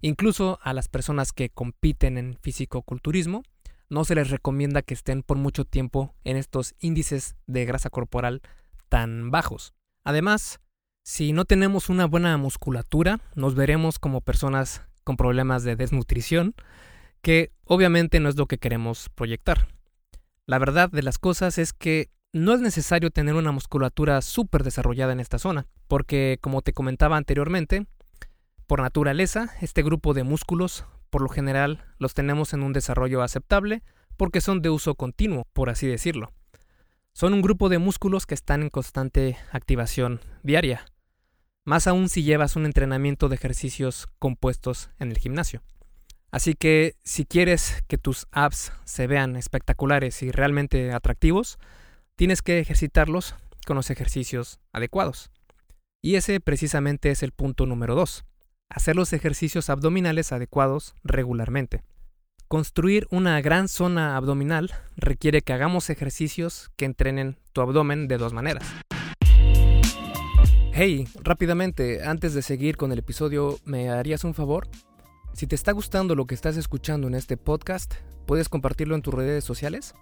Incluso 0.00 0.58
a 0.62 0.72
las 0.72 0.88
personas 0.88 1.34
que 1.34 1.50
compiten 1.50 2.16
en 2.16 2.38
físico-culturismo, 2.40 3.42
no 3.90 4.06
se 4.06 4.14
les 4.14 4.30
recomienda 4.30 4.80
que 4.80 4.94
estén 4.94 5.22
por 5.22 5.36
mucho 5.36 5.66
tiempo 5.66 6.14
en 6.24 6.38
estos 6.38 6.74
índices 6.80 7.36
de 7.46 7.66
grasa 7.66 7.90
corporal 7.90 8.40
tan 8.88 9.30
bajos. 9.30 9.74
Además, 10.04 10.60
si 11.02 11.32
no 11.32 11.44
tenemos 11.44 11.88
una 11.88 12.06
buena 12.06 12.36
musculatura, 12.36 13.20
nos 13.34 13.54
veremos 13.54 13.98
como 13.98 14.20
personas 14.20 14.82
con 15.04 15.16
problemas 15.16 15.62
de 15.64 15.76
desnutrición, 15.76 16.54
que 17.20 17.52
obviamente 17.64 18.20
no 18.20 18.28
es 18.28 18.36
lo 18.36 18.46
que 18.46 18.58
queremos 18.58 19.10
proyectar. 19.14 19.68
La 20.46 20.58
verdad 20.58 20.90
de 20.90 21.02
las 21.02 21.18
cosas 21.18 21.58
es 21.58 21.72
que 21.72 22.10
no 22.32 22.52
es 22.52 22.60
necesario 22.60 23.10
tener 23.10 23.34
una 23.34 23.52
musculatura 23.52 24.20
súper 24.20 24.64
desarrollada 24.64 25.12
en 25.12 25.20
esta 25.20 25.38
zona, 25.38 25.66
porque 25.88 26.38
como 26.40 26.62
te 26.62 26.72
comentaba 26.72 27.16
anteriormente, 27.16 27.86
por 28.66 28.82
naturaleza, 28.82 29.50
este 29.60 29.82
grupo 29.82 30.14
de 30.14 30.24
músculos, 30.24 30.84
por 31.10 31.22
lo 31.22 31.28
general, 31.28 31.84
los 31.98 32.14
tenemos 32.14 32.52
en 32.54 32.62
un 32.62 32.72
desarrollo 32.72 33.22
aceptable 33.22 33.82
porque 34.16 34.40
son 34.40 34.62
de 34.62 34.70
uso 34.70 34.94
continuo, 34.94 35.46
por 35.52 35.70
así 35.70 35.86
decirlo. 35.86 36.32
Son 37.16 37.32
un 37.32 37.42
grupo 37.42 37.68
de 37.68 37.78
músculos 37.78 38.26
que 38.26 38.34
están 38.34 38.62
en 38.62 38.70
constante 38.70 39.36
activación 39.52 40.20
diaria, 40.42 40.84
más 41.64 41.86
aún 41.86 42.08
si 42.08 42.24
llevas 42.24 42.56
un 42.56 42.66
entrenamiento 42.66 43.28
de 43.28 43.36
ejercicios 43.36 44.08
compuestos 44.18 44.90
en 44.98 45.12
el 45.12 45.18
gimnasio. 45.18 45.62
Así 46.32 46.54
que 46.54 46.96
si 47.04 47.24
quieres 47.24 47.84
que 47.86 47.98
tus 47.98 48.26
abs 48.32 48.72
se 48.84 49.06
vean 49.06 49.36
espectaculares 49.36 50.24
y 50.24 50.32
realmente 50.32 50.92
atractivos, 50.92 51.58
tienes 52.16 52.42
que 52.42 52.58
ejercitarlos 52.58 53.36
con 53.64 53.76
los 53.76 53.90
ejercicios 53.90 54.58
adecuados. 54.72 55.30
Y 56.02 56.16
ese 56.16 56.40
precisamente 56.40 57.12
es 57.12 57.22
el 57.22 57.30
punto 57.30 57.64
número 57.64 57.94
2, 57.94 58.24
hacer 58.70 58.96
los 58.96 59.12
ejercicios 59.12 59.70
abdominales 59.70 60.32
adecuados 60.32 60.96
regularmente. 61.04 61.84
Construir 62.54 63.08
una 63.10 63.40
gran 63.40 63.66
zona 63.66 64.16
abdominal 64.16 64.70
requiere 64.96 65.42
que 65.42 65.52
hagamos 65.52 65.90
ejercicios 65.90 66.70
que 66.76 66.84
entrenen 66.84 67.36
tu 67.52 67.62
abdomen 67.62 68.06
de 68.06 68.16
dos 68.16 68.32
maneras. 68.32 68.62
Hey, 70.72 71.08
rápidamente, 71.24 72.04
antes 72.04 72.32
de 72.32 72.42
seguir 72.42 72.76
con 72.76 72.92
el 72.92 73.00
episodio, 73.00 73.58
¿me 73.64 73.90
harías 73.90 74.22
un 74.22 74.34
favor? 74.34 74.68
Si 75.32 75.48
te 75.48 75.56
está 75.56 75.72
gustando 75.72 76.14
lo 76.14 76.26
que 76.26 76.36
estás 76.36 76.56
escuchando 76.56 77.08
en 77.08 77.16
este 77.16 77.36
podcast, 77.36 77.94
¿puedes 78.24 78.48
compartirlo 78.48 78.94
en 78.94 79.02
tus 79.02 79.14
redes 79.14 79.42
sociales? 79.42 79.92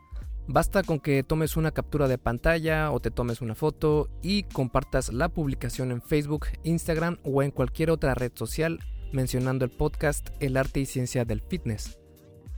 Basta 0.46 0.82
con 0.82 1.00
que 1.00 1.22
tomes 1.22 1.56
una 1.56 1.70
captura 1.70 2.06
de 2.06 2.18
pantalla 2.18 2.90
o 2.90 3.00
te 3.00 3.10
tomes 3.10 3.40
una 3.40 3.54
foto 3.54 4.10
y 4.20 4.42
compartas 4.42 5.10
la 5.10 5.30
publicación 5.30 5.90
en 5.90 6.02
Facebook, 6.02 6.48
Instagram 6.64 7.16
o 7.24 7.42
en 7.42 7.50
cualquier 7.50 7.90
otra 7.90 8.14
red 8.14 8.32
social 8.34 8.78
mencionando 9.10 9.64
el 9.64 9.70
podcast 9.70 10.28
El 10.38 10.58
arte 10.58 10.80
y 10.80 10.84
ciencia 10.84 11.24
del 11.24 11.40
fitness. 11.40 12.01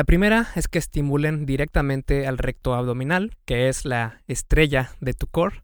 La 0.00 0.04
primera 0.04 0.48
es 0.56 0.66
que 0.66 0.78
estimulen 0.78 1.44
directamente 1.44 2.26
al 2.26 2.38
recto 2.38 2.72
abdominal, 2.72 3.36
que 3.44 3.68
es 3.68 3.84
la 3.84 4.22
estrella 4.28 4.92
de 5.02 5.12
tu 5.12 5.26
core, 5.26 5.62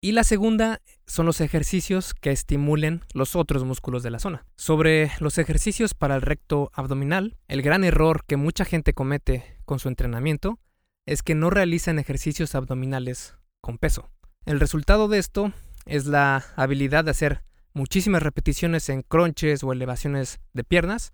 Y 0.00 0.10
la 0.10 0.24
segunda 0.24 0.82
son 1.06 1.26
los 1.26 1.40
ejercicios 1.40 2.14
que 2.14 2.32
estimulen 2.32 3.02
los 3.14 3.36
otros 3.36 3.62
músculos 3.62 4.02
de 4.02 4.10
la 4.10 4.18
zona. 4.18 4.44
Sobre 4.56 5.12
los 5.20 5.38
ejercicios 5.38 5.94
para 5.94 6.16
el 6.16 6.22
recto 6.22 6.72
abdominal, 6.74 7.36
el 7.46 7.62
gran 7.62 7.84
error 7.84 8.24
que 8.26 8.36
mucha 8.36 8.64
gente 8.64 8.92
comete 8.92 9.56
con 9.66 9.78
su 9.78 9.86
entrenamiento 9.86 10.58
es 11.06 11.22
que 11.22 11.36
no 11.36 11.48
realizan 11.48 12.00
ejercicios 12.00 12.56
abdominales 12.56 13.36
con 13.60 13.78
peso. 13.78 14.10
El 14.46 14.58
resultado 14.58 15.06
de 15.06 15.18
esto 15.18 15.52
es 15.86 16.06
la 16.06 16.44
habilidad 16.56 17.04
de 17.04 17.12
hacer 17.12 17.44
muchísimas 17.72 18.24
repeticiones 18.24 18.88
en 18.88 19.02
crunches 19.02 19.62
o 19.62 19.72
elevaciones 19.72 20.40
de 20.54 20.64
piernas, 20.64 21.12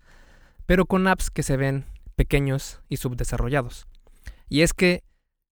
pero 0.65 0.87
con 0.87 1.07
abs 1.07 1.29
que 1.29 1.43
se 1.43 1.55
ven 1.55 1.85
pequeños 2.19 2.81
y 2.89 2.97
subdesarrollados. 2.97 3.87
Y 4.49 4.63
es 4.63 4.73
que 4.73 5.05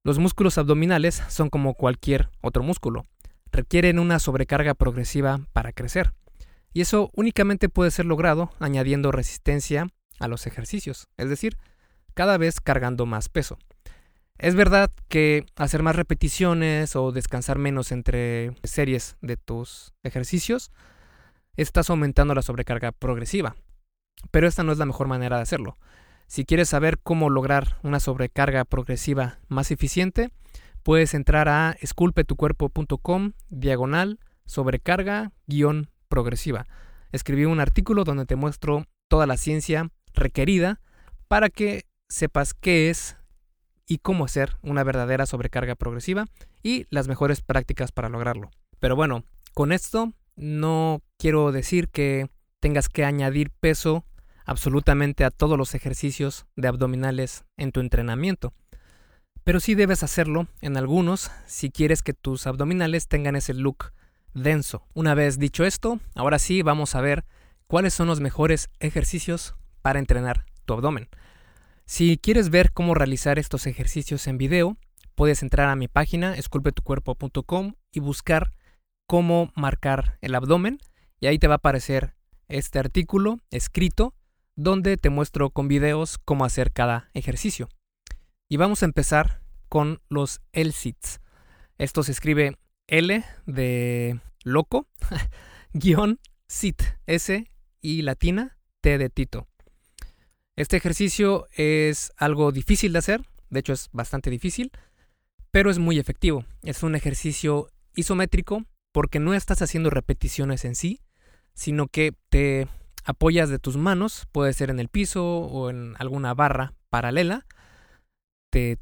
los 0.03 0.19
músculos 0.19 0.57
abdominales 0.57 1.23
son 1.29 1.49
como 1.49 1.75
cualquier 1.75 2.29
otro 2.41 2.61
músculo, 2.61 3.05
requieren 3.53 3.99
una 3.99 4.19
sobrecarga 4.19 4.73
progresiva 4.73 5.39
para 5.53 5.71
crecer. 5.71 6.11
Y 6.73 6.81
eso 6.81 7.09
únicamente 7.13 7.69
puede 7.69 7.89
ser 7.91 8.05
logrado 8.05 8.51
añadiendo 8.59 9.13
resistencia 9.13 9.87
a 10.19 10.27
los 10.27 10.45
ejercicios, 10.45 11.07
es 11.15 11.29
decir, 11.29 11.55
cada 12.13 12.37
vez 12.37 12.59
cargando 12.59 13.05
más 13.05 13.29
peso. 13.29 13.57
Es 14.37 14.53
verdad 14.53 14.91
que 15.07 15.45
hacer 15.55 15.83
más 15.83 15.95
repeticiones 15.95 16.97
o 16.97 17.13
descansar 17.13 17.59
menos 17.59 17.93
entre 17.93 18.51
series 18.65 19.15
de 19.21 19.37
tus 19.37 19.93
ejercicios, 20.03 20.73
estás 21.55 21.89
aumentando 21.89 22.35
la 22.35 22.41
sobrecarga 22.41 22.91
progresiva. 22.91 23.55
Pero 24.31 24.49
esta 24.49 24.63
no 24.63 24.73
es 24.73 24.79
la 24.79 24.85
mejor 24.85 25.07
manera 25.07 25.37
de 25.37 25.43
hacerlo. 25.43 25.77
Si 26.27 26.45
quieres 26.45 26.69
saber 26.69 26.99
cómo 26.99 27.29
lograr 27.29 27.77
una 27.83 27.99
sobrecarga 27.99 28.65
progresiva 28.65 29.39
más 29.47 29.71
eficiente, 29.71 30.29
puedes 30.83 31.13
entrar 31.13 31.47
a 31.47 31.75
esculpetucuerpo.com 31.79 33.31
diagonal 33.49 34.19
sobrecarga 34.45 35.31
guion 35.47 35.89
progresiva. 36.09 36.65
Escribí 37.11 37.45
un 37.45 37.61
artículo 37.61 38.03
donde 38.03 38.25
te 38.25 38.35
muestro 38.35 38.85
toda 39.07 39.25
la 39.25 39.37
ciencia 39.37 39.89
requerida 40.13 40.81
para 41.27 41.49
que 41.49 41.85
sepas 42.09 42.53
qué 42.53 42.89
es 42.89 43.17
y 43.87 43.99
cómo 43.99 44.25
hacer 44.25 44.57
una 44.61 44.83
verdadera 44.83 45.25
sobrecarga 45.25 45.75
progresiva 45.75 46.25
y 46.61 46.85
las 46.89 47.07
mejores 47.07 47.41
prácticas 47.41 47.93
para 47.93 48.09
lograrlo. 48.09 48.51
Pero 48.79 48.97
bueno, 48.97 49.23
con 49.53 49.71
esto 49.71 50.13
no 50.35 51.01
quiero 51.17 51.53
decir 51.53 51.87
que 51.87 52.29
tengas 52.59 52.89
que 52.89 53.05
añadir 53.05 53.49
peso 53.49 54.05
absolutamente 54.47 55.25
a 55.25 55.29
todos 55.29 55.57
los 55.57 55.75
ejercicios 55.75 56.47
de 56.55 56.69
abdominales 56.69 57.43
en 57.57 57.71
tu 57.71 57.81
entrenamiento. 57.81 58.53
Pero 59.43 59.59
sí 59.59 59.75
debes 59.75 60.03
hacerlo 60.03 60.47
en 60.61 60.77
algunos 60.77 61.29
si 61.45 61.69
quieres 61.69 62.01
que 62.01 62.13
tus 62.13 62.47
abdominales 62.47 63.07
tengan 63.07 63.35
ese 63.35 63.53
look 63.53 63.93
denso. 64.33 64.87
Una 64.93 65.13
vez 65.13 65.37
dicho 65.37 65.65
esto, 65.65 65.99
ahora 66.15 66.39
sí 66.39 66.61
vamos 66.63 66.95
a 66.95 67.01
ver 67.01 67.25
cuáles 67.67 67.93
son 67.93 68.07
los 68.07 68.21
mejores 68.21 68.69
ejercicios 68.79 69.55
para 69.81 69.99
entrenar 69.99 70.45
tu 70.65 70.73
abdomen. 70.73 71.09
Si 71.85 72.17
quieres 72.17 72.49
ver 72.49 72.71
cómo 72.71 72.93
realizar 72.93 73.39
estos 73.39 73.67
ejercicios 73.67 74.27
en 74.27 74.37
video, 74.37 74.77
puedes 75.15 75.43
entrar 75.43 75.69
a 75.69 75.75
mi 75.75 75.87
página 75.87 76.35
esculpetucuerpo.com 76.35 77.73
y 77.91 77.99
buscar 77.99 78.51
cómo 79.07 79.51
marcar 79.55 80.17
el 80.21 80.35
abdomen 80.35 80.79
y 81.19 81.27
ahí 81.27 81.37
te 81.37 81.47
va 81.47 81.55
a 81.55 81.57
aparecer 81.57 82.15
este 82.47 82.79
artículo 82.79 83.39
escrito 83.51 84.13
donde 84.57 84.97
te 84.97 85.09
muestro 85.09 85.51
con 85.51 85.69
videos 85.69 86.17
cómo 86.17 86.43
hacer 86.43 86.73
cada 86.73 87.09
ejercicio. 87.13 87.69
Y 88.49 88.57
vamos 88.57 88.81
a 88.81 88.85
empezar 88.85 89.41
con 89.69 90.01
los 90.09 90.41
L-Sits. 90.51 91.21
Esto 91.77 92.03
se 92.03 92.11
escribe 92.11 92.57
L 92.87 93.23
de 93.45 94.19
loco, 94.43 94.87
guion 95.73 96.19
sit, 96.47 96.81
S 97.05 97.49
y 97.81 98.01
latina, 98.01 98.57
T 98.81 98.97
de 98.97 99.09
Tito. 99.09 99.47
Este 100.55 100.75
ejercicio 100.75 101.47
es 101.55 102.11
algo 102.17 102.51
difícil 102.51 102.93
de 102.93 102.99
hacer, 102.99 103.21
de 103.51 103.59
hecho 103.59 103.73
es 103.73 103.89
bastante 103.91 104.31
difícil, 104.31 104.71
pero 105.51 105.69
es 105.69 105.77
muy 105.77 105.99
efectivo. 105.99 106.45
Es 106.63 106.81
un 106.81 106.95
ejercicio 106.95 107.69
isométrico 107.95 108.65
porque 108.91 109.19
no 109.19 109.35
estás 109.35 109.61
haciendo 109.61 109.91
repeticiones 109.91 110.65
en 110.65 110.73
sí, 110.73 111.01
sino 111.53 111.87
que 111.87 112.13
te 112.29 112.67
apoyas 113.07 113.49
de 113.49 113.57
tus 113.57 113.77
manos, 113.77 114.27
puede 114.31 114.53
ser 114.53 114.69
en 114.69 114.79
el 114.79 114.89
piso 114.89 115.25
o 115.25 115.69
en 115.69 115.95
alguna 115.97 116.33
barra 116.33 116.73
paralela. 116.89 117.47
Te 118.51 118.77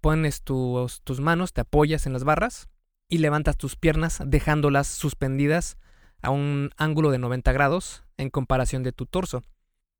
pones 0.00 0.42
tus, 0.42 1.00
tus 1.02 1.20
manos, 1.20 1.54
te 1.54 1.62
apoyas 1.62 2.06
en 2.06 2.12
las 2.12 2.22
barras 2.22 2.68
y 3.08 3.18
levantas 3.18 3.56
tus 3.56 3.76
piernas 3.76 4.20
dejándolas 4.24 4.86
suspendidas 4.86 5.78
a 6.20 6.30
un 6.30 6.70
ángulo 6.76 7.10
de 7.10 7.18
90 7.18 7.50
grados 7.52 8.04
en 8.18 8.28
comparación 8.28 8.82
de 8.82 8.92
tu 8.92 9.06
torso. 9.06 9.42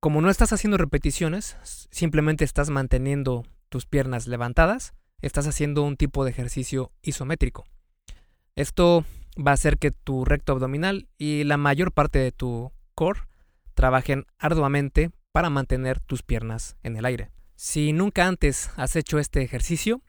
Como 0.01 0.21
no 0.21 0.29
estás 0.29 0.53
haciendo 0.53 0.77
repeticiones, 0.77 1.57
simplemente 1.91 2.45
estás 2.45 2.69
manteniendo 2.69 3.45
tus 3.71 3.87
piernas 3.87 4.27
levantadas, 4.27 4.93
estás 5.23 5.47
haciendo 5.47 5.83
un 5.83 5.97
tipo 5.97 6.25
de 6.25 6.31
ejercicio 6.31 6.93
isométrico. 7.01 7.65
Esto 8.55 9.05
va 9.39 9.53
a 9.53 9.55
hacer 9.55 9.79
que 9.79 9.93
tu 9.93 10.27
recto 10.27 10.53
abdominal 10.53 11.09
y 11.17 11.45
la 11.45 11.57
mayor 11.57 11.93
parte 11.93 12.19
de 12.19 12.33
tu 12.33 12.71
core 12.95 13.21
trabajen 13.75 14.27
arduamente 14.39 15.11
para 15.33 15.51
mantener 15.51 16.01
tus 16.01 16.23
piernas 16.23 16.77
en 16.83 16.97
el 16.97 17.05
aire. 17.05 17.31
Si 17.57 17.93
nunca 17.93 18.27
antes 18.27 18.71
has 18.77 18.97
hecho 18.97 19.19
este 19.19 19.43
ejercicio, 19.43 20.03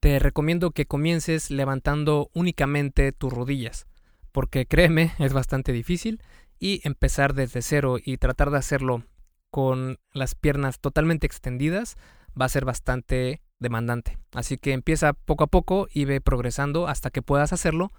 te 0.00 0.18
recomiendo 0.18 0.70
que 0.70 0.86
comiences 0.86 1.50
levantando 1.50 2.30
únicamente 2.34 3.12
tus 3.12 3.32
rodillas, 3.32 3.86
porque 4.32 4.66
créeme, 4.66 5.12
es 5.18 5.32
bastante 5.32 5.72
difícil 5.72 6.22
y 6.58 6.80
empezar 6.84 7.34
desde 7.34 7.62
cero 7.62 7.96
y 8.04 8.18
tratar 8.18 8.50
de 8.50 8.58
hacerlo 8.58 9.04
con 9.50 9.98
las 10.12 10.34
piernas 10.34 10.80
totalmente 10.80 11.26
extendidas 11.26 11.96
va 12.38 12.46
a 12.46 12.48
ser 12.48 12.64
bastante 12.64 13.40
demandante. 13.60 14.18
Así 14.32 14.58
que 14.58 14.72
empieza 14.72 15.12
poco 15.12 15.44
a 15.44 15.46
poco 15.48 15.86
y 15.92 16.04
ve 16.04 16.20
progresando 16.20 16.88
hasta 16.88 17.10
que 17.10 17.22
puedas 17.22 17.52
hacerlo 17.52 17.92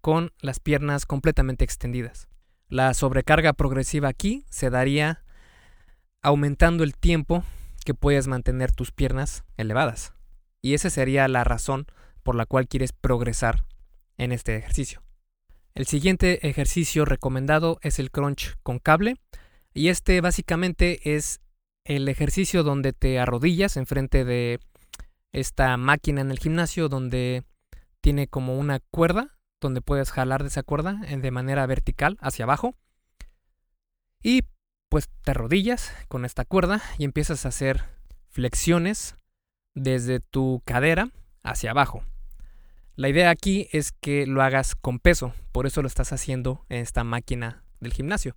con 0.00 0.32
las 0.40 0.60
piernas 0.60 1.06
completamente 1.06 1.64
extendidas. 1.64 2.28
La 2.68 2.94
sobrecarga 2.94 3.52
progresiva 3.52 4.08
aquí 4.08 4.44
se 4.50 4.70
daría 4.70 5.22
aumentando 6.20 6.82
el 6.82 6.96
tiempo 6.96 7.44
que 7.84 7.94
puedes 7.94 8.26
mantener 8.26 8.72
tus 8.72 8.90
piernas 8.90 9.44
elevadas. 9.56 10.14
Y 10.62 10.74
esa 10.74 10.90
sería 10.90 11.28
la 11.28 11.44
razón 11.44 11.86
por 12.24 12.34
la 12.34 12.44
cual 12.44 12.66
quieres 12.66 12.92
progresar 12.92 13.64
en 14.18 14.32
este 14.32 14.56
ejercicio. 14.56 15.02
El 15.76 15.86
siguiente 15.86 16.48
ejercicio 16.48 17.04
recomendado 17.04 17.78
es 17.82 18.00
el 18.00 18.10
crunch 18.10 18.56
con 18.64 18.80
cable 18.80 19.16
y 19.72 19.88
este 19.88 20.20
básicamente 20.20 21.14
es 21.14 21.40
el 21.84 22.08
ejercicio 22.08 22.64
donde 22.64 22.92
te 22.92 23.20
arrodillas 23.20 23.76
enfrente 23.76 24.24
de 24.24 24.58
esta 25.32 25.76
máquina 25.76 26.22
en 26.22 26.32
el 26.32 26.40
gimnasio 26.40 26.88
donde 26.88 27.44
tiene 28.00 28.26
como 28.26 28.58
una 28.58 28.80
cuerda 28.90 29.35
donde 29.60 29.80
puedes 29.80 30.10
jalar 30.10 30.42
de 30.42 30.48
esa 30.48 30.62
cuerda 30.62 31.00
de 31.08 31.30
manera 31.30 31.66
vertical 31.66 32.18
hacia 32.20 32.44
abajo 32.44 32.74
y 34.22 34.42
pues 34.88 35.08
te 35.22 35.32
arrodillas 35.32 35.92
con 36.08 36.24
esta 36.24 36.44
cuerda 36.44 36.82
y 36.98 37.04
empiezas 37.04 37.44
a 37.44 37.48
hacer 37.48 37.84
flexiones 38.30 39.16
desde 39.74 40.20
tu 40.20 40.62
cadera 40.64 41.10
hacia 41.42 41.70
abajo. 41.70 42.02
La 42.94 43.08
idea 43.08 43.30
aquí 43.30 43.68
es 43.72 43.92
que 43.92 44.26
lo 44.26 44.42
hagas 44.42 44.74
con 44.74 44.98
peso, 44.98 45.34
por 45.52 45.66
eso 45.66 45.82
lo 45.82 45.88
estás 45.88 46.12
haciendo 46.12 46.64
en 46.68 46.78
esta 46.80 47.04
máquina 47.04 47.62
del 47.78 47.92
gimnasio. 47.92 48.36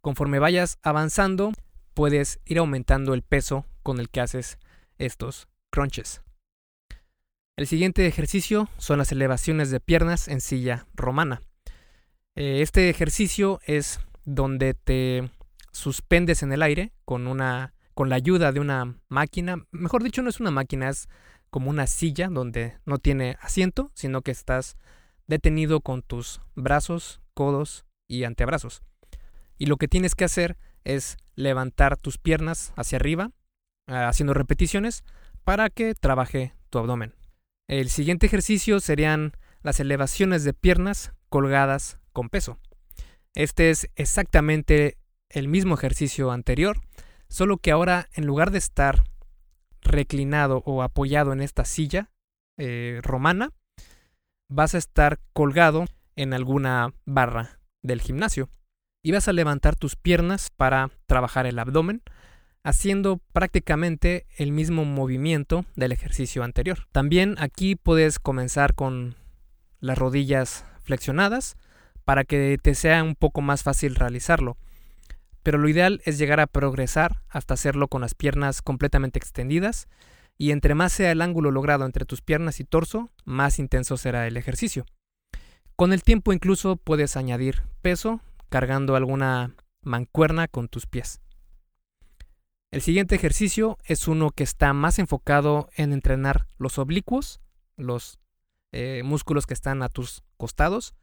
Conforme 0.00 0.38
vayas 0.38 0.78
avanzando, 0.82 1.52
puedes 1.92 2.40
ir 2.44 2.58
aumentando 2.58 3.14
el 3.14 3.22
peso 3.22 3.66
con 3.82 3.98
el 3.98 4.08
que 4.08 4.20
haces 4.20 4.58
estos 4.96 5.48
crunches. 5.70 6.22
El 7.60 7.66
siguiente 7.66 8.06
ejercicio 8.06 8.70
son 8.78 8.96
las 8.96 9.12
elevaciones 9.12 9.70
de 9.70 9.80
piernas 9.80 10.28
en 10.28 10.40
silla 10.40 10.86
romana. 10.94 11.42
Eh, 12.34 12.62
este 12.62 12.88
ejercicio 12.88 13.60
es 13.66 14.00
donde 14.24 14.72
te 14.72 15.30
suspendes 15.70 16.42
en 16.42 16.54
el 16.54 16.62
aire 16.62 16.94
con 17.04 17.26
una 17.26 17.74
con 17.92 18.08
la 18.08 18.16
ayuda 18.16 18.52
de 18.52 18.60
una 18.60 18.96
máquina, 19.10 19.66
mejor 19.72 20.02
dicho 20.02 20.22
no 20.22 20.30
es 20.30 20.40
una 20.40 20.50
máquina, 20.50 20.88
es 20.88 21.10
como 21.50 21.68
una 21.68 21.86
silla 21.86 22.28
donde 22.30 22.78
no 22.86 22.96
tiene 22.96 23.36
asiento, 23.42 23.90
sino 23.92 24.22
que 24.22 24.30
estás 24.30 24.78
detenido 25.26 25.82
con 25.82 26.00
tus 26.00 26.40
brazos, 26.54 27.20
codos 27.34 27.84
y 28.08 28.24
antebrazos. 28.24 28.80
Y 29.58 29.66
lo 29.66 29.76
que 29.76 29.86
tienes 29.86 30.14
que 30.14 30.24
hacer 30.24 30.56
es 30.84 31.18
levantar 31.34 31.98
tus 31.98 32.16
piernas 32.16 32.72
hacia 32.74 32.96
arriba, 32.96 33.32
ah, 33.86 34.08
haciendo 34.08 34.32
repeticiones, 34.32 35.04
para 35.44 35.68
que 35.68 35.94
trabaje 35.94 36.54
tu 36.70 36.78
abdomen. 36.78 37.19
El 37.70 37.88
siguiente 37.88 38.26
ejercicio 38.26 38.80
serían 38.80 39.36
las 39.62 39.78
elevaciones 39.78 40.42
de 40.42 40.52
piernas 40.52 41.12
colgadas 41.28 42.00
con 42.12 42.28
peso. 42.28 42.58
Este 43.32 43.70
es 43.70 43.88
exactamente 43.94 44.98
el 45.28 45.46
mismo 45.46 45.76
ejercicio 45.76 46.32
anterior, 46.32 46.80
solo 47.28 47.58
que 47.58 47.70
ahora 47.70 48.08
en 48.12 48.26
lugar 48.26 48.50
de 48.50 48.58
estar 48.58 49.04
reclinado 49.82 50.64
o 50.66 50.82
apoyado 50.82 51.32
en 51.32 51.42
esta 51.42 51.64
silla 51.64 52.10
eh, 52.58 52.98
romana, 53.04 53.50
vas 54.48 54.74
a 54.74 54.78
estar 54.78 55.20
colgado 55.32 55.84
en 56.16 56.34
alguna 56.34 56.92
barra 57.04 57.60
del 57.82 58.00
gimnasio 58.00 58.50
y 59.00 59.12
vas 59.12 59.28
a 59.28 59.32
levantar 59.32 59.76
tus 59.76 59.94
piernas 59.94 60.50
para 60.50 60.90
trabajar 61.06 61.46
el 61.46 61.60
abdomen, 61.60 62.02
haciendo 62.62 63.20
prácticamente 63.32 64.26
el 64.36 64.52
mismo 64.52 64.84
movimiento 64.84 65.64
del 65.76 65.92
ejercicio 65.92 66.44
anterior. 66.44 66.86
También 66.92 67.36
aquí 67.38 67.76
puedes 67.76 68.18
comenzar 68.18 68.74
con 68.74 69.16
las 69.80 69.98
rodillas 69.98 70.64
flexionadas 70.82 71.56
para 72.04 72.24
que 72.24 72.58
te 72.60 72.74
sea 72.74 73.02
un 73.02 73.14
poco 73.14 73.40
más 73.40 73.62
fácil 73.62 73.94
realizarlo. 73.94 74.56
Pero 75.42 75.58
lo 75.58 75.68
ideal 75.68 76.02
es 76.04 76.18
llegar 76.18 76.40
a 76.40 76.46
progresar 76.46 77.22
hasta 77.28 77.54
hacerlo 77.54 77.88
con 77.88 78.02
las 78.02 78.14
piernas 78.14 78.60
completamente 78.60 79.18
extendidas 79.18 79.88
y 80.36 80.52
entre 80.52 80.74
más 80.74 80.92
sea 80.92 81.12
el 81.12 81.22
ángulo 81.22 81.50
logrado 81.50 81.86
entre 81.86 82.04
tus 82.04 82.20
piernas 82.20 82.60
y 82.60 82.64
torso, 82.64 83.10
más 83.24 83.58
intenso 83.58 83.96
será 83.96 84.26
el 84.26 84.36
ejercicio. 84.36 84.84
Con 85.76 85.92
el 85.92 86.02
tiempo 86.02 86.32
incluso 86.32 86.76
puedes 86.76 87.16
añadir 87.16 87.62
peso 87.80 88.20
cargando 88.50 88.96
alguna 88.96 89.54
mancuerna 89.82 90.46
con 90.46 90.68
tus 90.68 90.86
pies. 90.86 91.20
El 92.72 92.82
siguiente 92.82 93.16
ejercicio 93.16 93.78
es 93.84 94.06
uno 94.06 94.30
que 94.30 94.44
está 94.44 94.72
más 94.72 95.00
enfocado 95.00 95.68
en 95.74 95.92
entrenar 95.92 96.46
los 96.56 96.78
oblicuos, 96.78 97.40
los 97.76 98.20
eh, 98.70 99.02
músculos 99.04 99.46
que 99.46 99.54
están 99.54 99.82
a 99.82 99.88
tus 99.88 100.22
costados, 100.36 100.94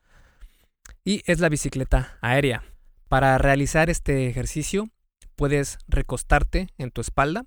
y 1.03 1.23
es 1.25 1.41
la 1.41 1.49
bicicleta 1.49 2.17
aérea. 2.21 2.63
Para 3.09 3.37
realizar 3.37 3.89
este 3.89 4.29
ejercicio 4.29 4.89
puedes 5.35 5.77
recostarte 5.89 6.69
en 6.77 6.89
tu 6.91 7.01
espalda 7.01 7.45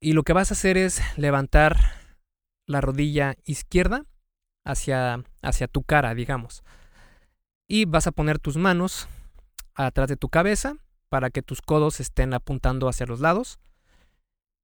y 0.00 0.12
lo 0.12 0.22
que 0.22 0.32
vas 0.32 0.52
a 0.52 0.54
hacer 0.54 0.76
es 0.76 1.02
levantar 1.18 1.78
la 2.66 2.80
rodilla 2.80 3.34
izquierda 3.44 4.06
hacia, 4.64 5.24
hacia 5.42 5.66
tu 5.66 5.82
cara, 5.82 6.14
digamos. 6.14 6.62
Y 7.66 7.86
vas 7.86 8.06
a 8.06 8.12
poner 8.12 8.38
tus 8.38 8.56
manos 8.56 9.08
atrás 9.74 10.08
de 10.08 10.16
tu 10.16 10.28
cabeza 10.28 10.76
para 11.10 11.28
que 11.28 11.42
tus 11.42 11.60
codos 11.60 12.00
estén 12.00 12.32
apuntando 12.32 12.88
hacia 12.88 13.04
los 13.04 13.20
lados. 13.20 13.58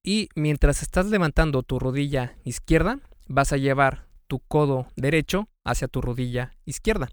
Y 0.03 0.29
mientras 0.35 0.81
estás 0.83 1.07
levantando 1.07 1.63
tu 1.63 1.79
rodilla 1.79 2.39
izquierda, 2.45 3.01
vas 3.29 3.53
a 3.53 3.57
llevar 3.57 4.07
tu 4.29 4.39
codo 4.39 4.87
derecho 4.97 5.49
hacia 5.65 5.89
tu 5.89 6.01
rodilla 6.01 6.53
izquierda, 6.65 7.11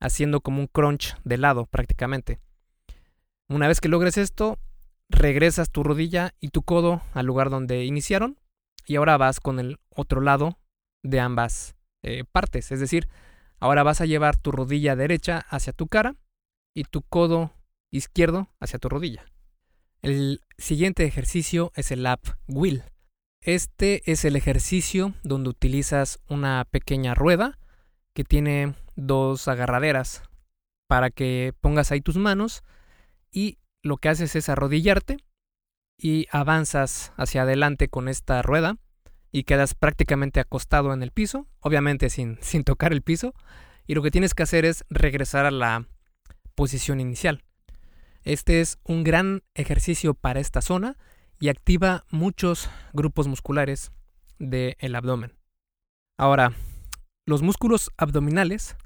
haciendo 0.00 0.40
como 0.40 0.60
un 0.60 0.66
crunch 0.66 1.16
de 1.24 1.38
lado 1.38 1.66
prácticamente. 1.66 2.38
Una 3.48 3.66
vez 3.66 3.80
que 3.80 3.88
logres 3.88 4.18
esto, 4.18 4.58
regresas 5.08 5.70
tu 5.70 5.82
rodilla 5.82 6.34
y 6.40 6.48
tu 6.48 6.62
codo 6.62 7.02
al 7.14 7.26
lugar 7.26 7.50
donde 7.50 7.84
iniciaron 7.84 8.38
y 8.86 8.96
ahora 8.96 9.16
vas 9.16 9.40
con 9.40 9.58
el 9.58 9.78
otro 9.88 10.20
lado 10.20 10.58
de 11.02 11.20
ambas 11.20 11.74
eh, 12.02 12.24
partes. 12.30 12.70
Es 12.70 12.80
decir, 12.80 13.08
ahora 13.58 13.82
vas 13.82 14.00
a 14.00 14.06
llevar 14.06 14.36
tu 14.36 14.52
rodilla 14.52 14.94
derecha 14.94 15.38
hacia 15.48 15.72
tu 15.72 15.88
cara 15.88 16.16
y 16.74 16.84
tu 16.84 17.02
codo 17.02 17.50
izquierdo 17.90 18.48
hacia 18.60 18.78
tu 18.78 18.88
rodilla. 18.88 19.24
El 20.02 20.40
siguiente 20.58 21.04
ejercicio 21.04 21.72
es 21.74 21.90
el 21.90 22.04
lap 22.04 22.20
wheel. 22.48 22.84
Este 23.42 24.10
es 24.10 24.24
el 24.24 24.36
ejercicio 24.36 25.14
donde 25.22 25.50
utilizas 25.50 26.20
una 26.28 26.66
pequeña 26.70 27.14
rueda 27.14 27.58
que 28.12 28.24
tiene 28.24 28.74
dos 28.96 29.48
agarraderas 29.48 30.22
para 30.88 31.10
que 31.10 31.54
pongas 31.60 31.92
ahí 31.92 32.00
tus 32.00 32.16
manos 32.16 32.62
y 33.30 33.58
lo 33.82 33.96
que 33.96 34.08
haces 34.08 34.36
es 34.36 34.48
arrodillarte 34.48 35.18
y 35.96 36.26
avanzas 36.30 37.12
hacia 37.16 37.42
adelante 37.42 37.88
con 37.88 38.08
esta 38.08 38.42
rueda 38.42 38.76
y 39.32 39.44
quedas 39.44 39.74
prácticamente 39.74 40.40
acostado 40.40 40.92
en 40.92 41.02
el 41.02 41.12
piso, 41.12 41.46
obviamente 41.60 42.10
sin, 42.10 42.38
sin 42.42 42.64
tocar 42.64 42.92
el 42.92 43.02
piso, 43.02 43.34
y 43.86 43.94
lo 43.94 44.02
que 44.02 44.10
tienes 44.10 44.34
que 44.34 44.42
hacer 44.42 44.64
es 44.64 44.84
regresar 44.90 45.46
a 45.46 45.50
la 45.50 45.86
posición 46.54 47.00
inicial. 47.00 47.44
Este 48.24 48.60
es 48.60 48.78
un 48.84 49.02
gran 49.02 49.42
ejercicio 49.54 50.14
para 50.14 50.40
esta 50.40 50.60
zona 50.60 50.96
y 51.38 51.48
activa 51.48 52.04
muchos 52.10 52.68
grupos 52.92 53.28
musculares 53.28 53.92
del 54.38 54.94
abdomen. 54.94 55.32
Ahora, 56.18 56.52
los 57.24 57.42
músculos 57.42 57.90
abdominales 57.96 58.76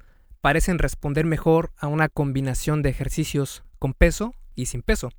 parecen 0.40 0.78
responder 0.78 1.24
mejor 1.24 1.72
a 1.76 1.88
una 1.88 2.08
combinación 2.08 2.82
de 2.82 2.90
ejercicios 2.90 3.64
con 3.78 3.92
peso 3.92 4.34
y 4.54 4.66
sin 4.66 4.82
peso, 4.82 5.10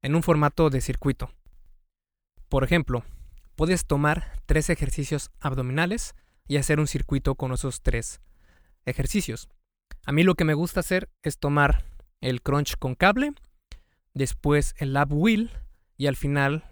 en 0.00 0.14
un 0.14 0.22
formato 0.22 0.70
de 0.70 0.80
circuito. 0.80 1.30
Por 2.48 2.64
ejemplo, 2.64 3.04
puedes 3.56 3.86
tomar 3.86 4.32
tres 4.46 4.70
ejercicios 4.70 5.30
abdominales 5.38 6.14
y 6.48 6.56
hacer 6.56 6.80
un 6.80 6.86
circuito 6.86 7.34
con 7.34 7.52
esos 7.52 7.82
tres 7.82 8.20
ejercicios. 8.86 9.48
A 10.06 10.12
mí 10.12 10.22
lo 10.22 10.34
que 10.34 10.44
me 10.44 10.54
gusta 10.54 10.80
hacer 10.80 11.10
es 11.22 11.38
tomar 11.38 11.84
el 12.20 12.40
crunch 12.40 12.76
con 12.78 12.94
cable, 12.94 13.32
después 14.14 14.74
el 14.78 14.92
lap 14.92 15.12
wheel 15.12 15.50
y 15.96 16.06
al 16.06 16.16
final 16.16 16.64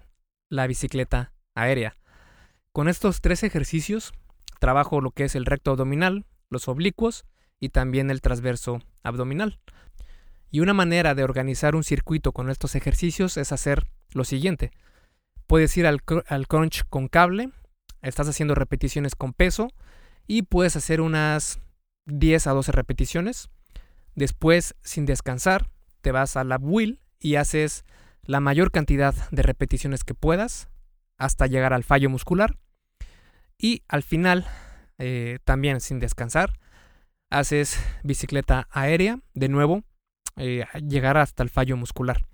la 0.49 0.67
bicicleta 0.67 1.33
aérea. 1.55 1.97
Con 2.73 2.89
estos 2.89 3.21
tres 3.21 3.43
ejercicios 3.43 4.13
trabajo 4.59 5.01
lo 5.01 5.11
que 5.11 5.25
es 5.25 5.35
el 5.35 5.47
recto 5.47 5.73
abdominal, 5.73 6.27
los 6.51 6.69
oblicuos 6.69 7.25
y 7.61 7.71
también 7.71 8.11
el 8.11 8.21
transverso 8.21 8.81
abdominal. 9.03 9.59
Y 10.51 10.61
una 10.61 10.75
manera 10.75 11.15
de 11.15 11.25
organizar 11.25 11.75
un 11.75 11.85
circuito 11.85 12.33
con 12.33 12.51
estos 12.51 12.75
ejercicios 12.75 13.37
es 13.37 13.53
hacer 13.53 13.87
lo 14.13 14.25
siguiente. 14.25 14.71
Puedes 15.47 15.77
ir 15.77 15.87
al, 15.87 16.03
crunch 16.03 16.85
con 16.89 17.09
cable, 17.09 17.51
estás 18.03 18.29
haciendo 18.29 18.55
repeticiones 18.55 19.15
con 19.15 19.33
peso 19.33 19.69
y 20.27 20.43
puedes 20.43 20.77
hacer 20.77 21.01
unas 21.01 21.59
10 22.07 22.47
a 22.47 22.53
12 22.53 22.73
repeticiones. 22.73 23.51
Después, 24.15 24.75
sin 24.83 25.07
descansar, 25.07 25.71
te 26.01 26.13
vas 26.13 26.37
a 26.37 26.45
la 26.45 26.57
wheel 26.57 27.01
y 27.21 27.37
haces 27.37 27.85
la 28.23 28.41
mayor 28.41 28.71
cantidad 28.71 29.15
de 29.31 29.43
repeticiones 29.43 30.05
que 30.05 30.15
puedas 30.15 30.69
hasta 31.17 31.47
llegar 31.47 31.73
al 31.73 31.85
fallo 31.85 32.11
muscular. 32.11 32.57
Y 33.57 33.83
al 33.89 34.03
final, 34.03 34.47
eh, 34.99 35.39
también 35.45 35.81
sin 35.81 35.99
descansar, 35.99 36.53
haces 37.31 37.79
bicicleta 38.05 38.69
aérea 38.71 39.21
de 39.35 39.49
nuevo 39.49 39.83
eh, 40.37 40.65
llegar 40.87 41.17
hasta 41.17 41.43
el 41.43 41.51
fallo 41.51 41.77
muscular. 41.77 42.25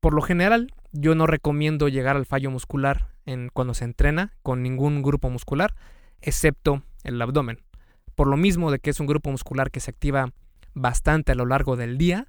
Por 0.00 0.12
lo 0.12 0.20
general, 0.20 0.72
yo 0.92 1.14
no 1.14 1.26
recomiendo 1.26 1.88
llegar 1.88 2.16
al 2.16 2.26
fallo 2.26 2.50
muscular 2.50 3.08
en, 3.24 3.48
cuando 3.52 3.72
se 3.72 3.84
entrena 3.84 4.34
con 4.42 4.62
ningún 4.62 5.02
grupo 5.02 5.30
muscular, 5.30 5.74
excepto 6.20 6.82
el 7.04 7.20
abdomen. 7.22 7.62
Por 8.14 8.26
lo 8.26 8.36
mismo 8.36 8.70
de 8.70 8.78
que 8.78 8.90
es 8.90 9.00
un 9.00 9.06
grupo 9.06 9.30
muscular 9.30 9.70
que 9.70 9.80
se 9.80 9.90
activa 9.90 10.32
bastante 10.74 11.32
a 11.32 11.34
lo 11.34 11.46
largo 11.46 11.76
del 11.76 11.96
día, 11.96 12.28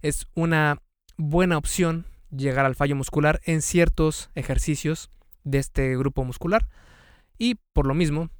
es 0.00 0.26
una 0.34 0.80
buena 1.20 1.58
opción 1.58 2.06
llegar 2.30 2.64
al 2.64 2.74
fallo 2.74 2.96
muscular 2.96 3.40
en 3.44 3.62
ciertos 3.62 4.30
ejercicios 4.34 5.10
de 5.44 5.58
este 5.58 5.96
grupo 5.96 6.24
muscular. 6.24 6.68
Y 7.38 7.56
por 7.72 7.86
lo 7.86 7.94
mismo, 7.94 8.30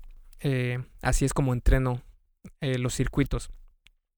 eh, 0.40 0.82
así 1.02 1.24
es 1.24 1.32
como 1.32 1.52
entreno 1.52 2.02
eh, 2.60 2.78
los 2.78 2.94
circuitos. 2.94 3.50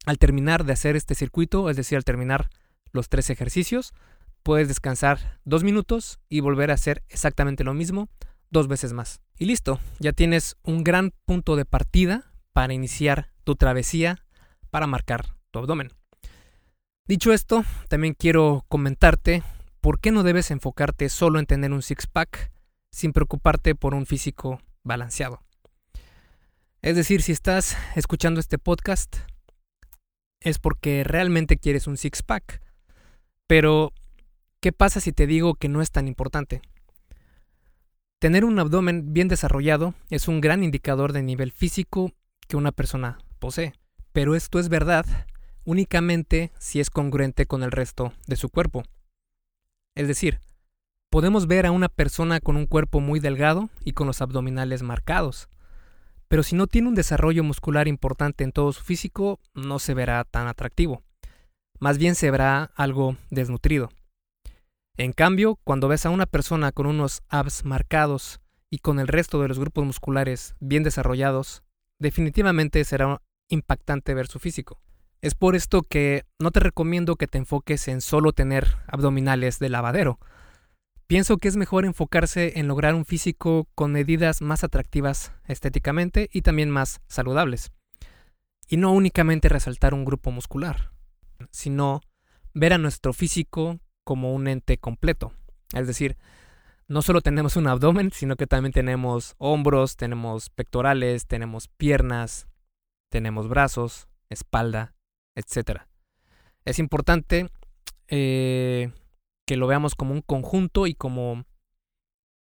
Al 0.06 0.18
terminar 0.18 0.64
de 0.64 0.72
hacer 0.72 0.96
este 0.96 1.14
circuito, 1.14 1.70
es 1.70 1.76
decir, 1.76 1.96
al 1.96 2.04
terminar 2.04 2.50
los 2.92 3.08
tres 3.08 3.30
ejercicios, 3.30 3.92
puedes 4.42 4.68
descansar 4.68 5.40
dos 5.44 5.64
minutos 5.64 6.18
y 6.28 6.40
volver 6.40 6.70
a 6.70 6.74
hacer 6.74 7.04
exactamente 7.08 7.64
lo 7.64 7.74
mismo 7.74 8.08
dos 8.50 8.68
veces 8.68 8.92
más. 8.92 9.20
Y 9.38 9.46
listo, 9.46 9.80
ya 9.98 10.12
tienes 10.12 10.56
un 10.62 10.84
gran 10.84 11.12
punto 11.24 11.56
de 11.56 11.64
partida 11.64 12.32
para 12.52 12.74
iniciar 12.74 13.32
tu 13.44 13.54
travesía 13.56 14.24
para 14.70 14.86
marcar 14.86 15.36
tu 15.50 15.58
abdomen. 15.58 15.92
Dicho 17.04 17.32
esto, 17.32 17.64
también 17.88 18.14
quiero 18.16 18.64
comentarte 18.68 19.42
por 19.80 19.98
qué 19.98 20.12
no 20.12 20.22
debes 20.22 20.52
enfocarte 20.52 21.08
solo 21.08 21.40
en 21.40 21.46
tener 21.46 21.72
un 21.72 21.82
six-pack 21.82 22.52
sin 22.92 23.12
preocuparte 23.12 23.74
por 23.74 23.94
un 23.94 24.06
físico 24.06 24.60
balanceado. 24.84 25.42
Es 26.80 26.94
decir, 26.94 27.22
si 27.22 27.32
estás 27.32 27.76
escuchando 27.96 28.38
este 28.38 28.58
podcast, 28.58 29.16
es 30.40 30.60
porque 30.60 31.02
realmente 31.02 31.56
quieres 31.56 31.88
un 31.88 31.96
six-pack. 31.96 32.62
Pero, 33.48 33.92
¿qué 34.60 34.72
pasa 34.72 35.00
si 35.00 35.12
te 35.12 35.26
digo 35.26 35.54
que 35.56 35.68
no 35.68 35.82
es 35.82 35.90
tan 35.90 36.06
importante? 36.06 36.62
Tener 38.20 38.44
un 38.44 38.60
abdomen 38.60 39.12
bien 39.12 39.26
desarrollado 39.26 39.94
es 40.08 40.28
un 40.28 40.40
gran 40.40 40.62
indicador 40.62 41.12
de 41.12 41.24
nivel 41.24 41.50
físico 41.50 42.12
que 42.46 42.56
una 42.56 42.70
persona 42.70 43.18
posee. 43.40 43.72
Pero 44.12 44.36
esto 44.36 44.60
es 44.60 44.68
verdad 44.68 45.04
únicamente 45.64 46.52
si 46.58 46.80
es 46.80 46.90
congruente 46.90 47.46
con 47.46 47.62
el 47.62 47.70
resto 47.70 48.12
de 48.26 48.36
su 48.36 48.48
cuerpo. 48.48 48.82
Es 49.94 50.08
decir, 50.08 50.40
podemos 51.10 51.46
ver 51.46 51.66
a 51.66 51.70
una 51.70 51.88
persona 51.88 52.40
con 52.40 52.56
un 52.56 52.66
cuerpo 52.66 53.00
muy 53.00 53.20
delgado 53.20 53.68
y 53.84 53.92
con 53.92 54.06
los 54.06 54.22
abdominales 54.22 54.82
marcados, 54.82 55.48
pero 56.28 56.42
si 56.42 56.56
no 56.56 56.66
tiene 56.66 56.88
un 56.88 56.94
desarrollo 56.94 57.44
muscular 57.44 57.88
importante 57.88 58.42
en 58.42 58.52
todo 58.52 58.72
su 58.72 58.82
físico, 58.82 59.38
no 59.52 59.78
se 59.78 59.92
verá 59.92 60.24
tan 60.24 60.46
atractivo. 60.46 61.02
Más 61.78 61.98
bien 61.98 62.14
se 62.14 62.30
verá 62.30 62.70
algo 62.74 63.16
desnutrido. 63.28 63.90
En 64.96 65.12
cambio, 65.12 65.58
cuando 65.64 65.88
ves 65.88 66.06
a 66.06 66.10
una 66.10 66.26
persona 66.26 66.72
con 66.72 66.86
unos 66.86 67.22
abs 67.28 67.64
marcados 67.64 68.40
y 68.70 68.78
con 68.78 68.98
el 68.98 69.08
resto 69.08 69.42
de 69.42 69.48
los 69.48 69.58
grupos 69.58 69.84
musculares 69.84 70.54
bien 70.60 70.82
desarrollados 70.82 71.62
definitivamente 71.98 72.82
será 72.84 73.20
impactante 73.48 74.14
ver 74.14 74.26
su 74.26 74.38
físico. 74.38 74.80
Es 75.22 75.36
por 75.36 75.54
esto 75.54 75.82
que 75.82 76.24
no 76.40 76.50
te 76.50 76.58
recomiendo 76.58 77.14
que 77.14 77.28
te 77.28 77.38
enfoques 77.38 77.86
en 77.86 78.00
solo 78.00 78.32
tener 78.32 78.78
abdominales 78.88 79.60
de 79.60 79.68
lavadero. 79.68 80.18
Pienso 81.06 81.38
que 81.38 81.46
es 81.46 81.56
mejor 81.56 81.84
enfocarse 81.84 82.58
en 82.58 82.66
lograr 82.66 82.96
un 82.96 83.04
físico 83.04 83.68
con 83.76 83.92
medidas 83.92 84.42
más 84.42 84.64
atractivas 84.64 85.32
estéticamente 85.46 86.28
y 86.32 86.42
también 86.42 86.70
más 86.70 87.00
saludables. 87.06 87.70
Y 88.66 88.78
no 88.78 88.90
únicamente 88.90 89.48
resaltar 89.48 89.94
un 89.94 90.04
grupo 90.04 90.32
muscular, 90.32 90.90
sino 91.52 92.00
ver 92.52 92.72
a 92.72 92.78
nuestro 92.78 93.12
físico 93.12 93.78
como 94.02 94.34
un 94.34 94.48
ente 94.48 94.78
completo. 94.78 95.32
Es 95.72 95.86
decir, 95.86 96.16
no 96.88 97.00
solo 97.00 97.20
tenemos 97.20 97.54
un 97.54 97.68
abdomen, 97.68 98.10
sino 98.10 98.34
que 98.34 98.48
también 98.48 98.72
tenemos 98.72 99.36
hombros, 99.38 99.96
tenemos 99.96 100.50
pectorales, 100.50 101.28
tenemos 101.28 101.68
piernas, 101.68 102.48
tenemos 103.08 103.48
brazos, 103.48 104.08
espalda, 104.30 104.96
etc. 105.34 105.82
Es 106.64 106.78
importante 106.78 107.48
eh, 108.08 108.90
que 109.46 109.56
lo 109.56 109.66
veamos 109.66 109.94
como 109.94 110.12
un 110.12 110.22
conjunto 110.22 110.86
y 110.86 110.94
como, 110.94 111.44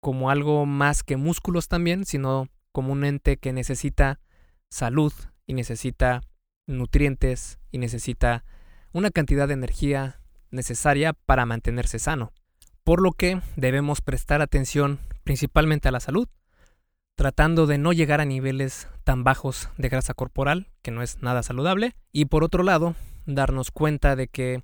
como 0.01 0.29
algo 0.29 0.65
más 0.65 1.03
que 1.03 1.17
músculos 1.17 1.67
también, 1.67 2.05
sino 2.05 2.47
como 2.71 2.93
un 2.93 3.03
ente 3.03 3.37
que 3.37 3.53
necesita 3.53 4.19
salud 4.69 5.13
y 5.45 5.53
necesita 5.53 6.21
nutrientes 6.67 7.59
y 7.71 7.79
necesita 7.79 8.45
una 8.93 9.11
cantidad 9.11 9.47
de 9.47 9.55
energía 9.55 10.21
necesaria 10.51 11.13
para 11.13 11.45
mantenerse 11.45 11.99
sano. 11.99 12.31
Por 12.83 13.01
lo 13.01 13.11
que 13.11 13.41
debemos 13.55 14.01
prestar 14.01 14.41
atención 14.41 14.99
principalmente 15.23 15.87
a 15.87 15.91
la 15.91 15.99
salud, 15.99 16.27
tratando 17.19 17.67
de 17.67 17.77
no 17.77 17.91
llegar 17.91 18.21
a 18.21 18.25
niveles 18.25 18.87
tan 19.03 19.25
bajos 19.25 19.67
de 19.75 19.89
grasa 19.89 20.13
corporal, 20.13 20.67
que 20.81 20.89
no 20.89 21.01
es 21.01 21.21
nada 21.21 21.43
saludable, 21.43 21.93
y 22.13 22.23
por 22.23 22.45
otro 22.45 22.63
lado, 22.63 22.95
darnos 23.25 23.71
cuenta 23.71 24.15
de 24.15 24.29
que 24.29 24.63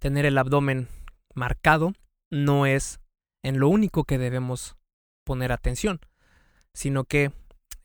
tener 0.00 0.26
el 0.26 0.36
abdomen 0.36 0.88
marcado 1.34 1.94
no 2.30 2.66
es 2.66 3.00
en 3.42 3.58
lo 3.58 3.70
único 3.70 4.04
que 4.04 4.18
debemos 4.18 4.76
poner 5.24 5.50
atención, 5.50 6.00
sino 6.74 7.04
que 7.04 7.32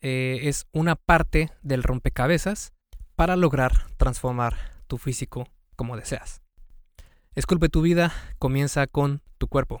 eh, 0.02 0.40
es 0.42 0.66
una 0.70 0.96
parte 0.96 1.50
del 1.62 1.82
rompecabezas 1.82 2.74
para 3.16 3.36
lograr 3.36 3.86
transformar 3.96 4.54
tu 4.86 4.98
físico 4.98 5.48
como 5.76 5.96
deseas. 5.96 6.42
Esculpe 7.34 7.70
tu 7.70 7.80
vida 7.80 8.12
comienza 8.38 8.86
con 8.86 9.22
tu 9.38 9.48
cuerpo. 9.48 9.80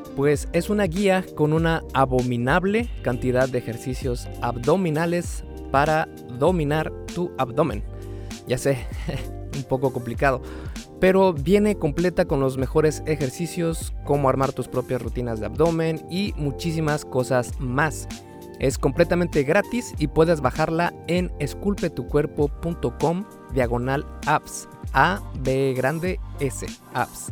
Pues 0.15 0.47
es 0.53 0.69
una 0.69 0.85
guía 0.85 1.25
con 1.35 1.53
una 1.53 1.83
abominable 1.93 2.89
cantidad 3.01 3.47
de 3.47 3.59
ejercicios 3.59 4.27
abdominales 4.41 5.43
para 5.71 6.07
dominar 6.37 6.91
tu 7.13 7.31
abdomen. 7.37 7.83
Ya 8.47 8.57
sé, 8.57 8.85
un 9.55 9.63
poco 9.63 9.93
complicado, 9.93 10.41
pero 10.99 11.33
viene 11.33 11.75
completa 11.75 12.25
con 12.25 12.39
los 12.39 12.57
mejores 12.57 13.03
ejercicios, 13.05 13.93
cómo 14.05 14.29
armar 14.29 14.53
tus 14.53 14.67
propias 14.67 15.01
rutinas 15.01 15.39
de 15.39 15.47
abdomen 15.47 16.05
y 16.09 16.33
muchísimas 16.37 17.05
cosas 17.05 17.59
más. 17.59 18.07
Es 18.59 18.77
completamente 18.77 19.41
gratis 19.41 19.95
y 19.97 20.07
puedes 20.07 20.41
bajarla 20.41 20.93
en 21.07 21.31
esculpetucuerpo.com 21.39 23.25
diagonal 23.53 24.05
apps. 24.27 24.69
A, 24.93 25.19
B 25.39 25.73
grande, 25.73 26.19
S, 26.39 26.67
apps. 26.93 27.31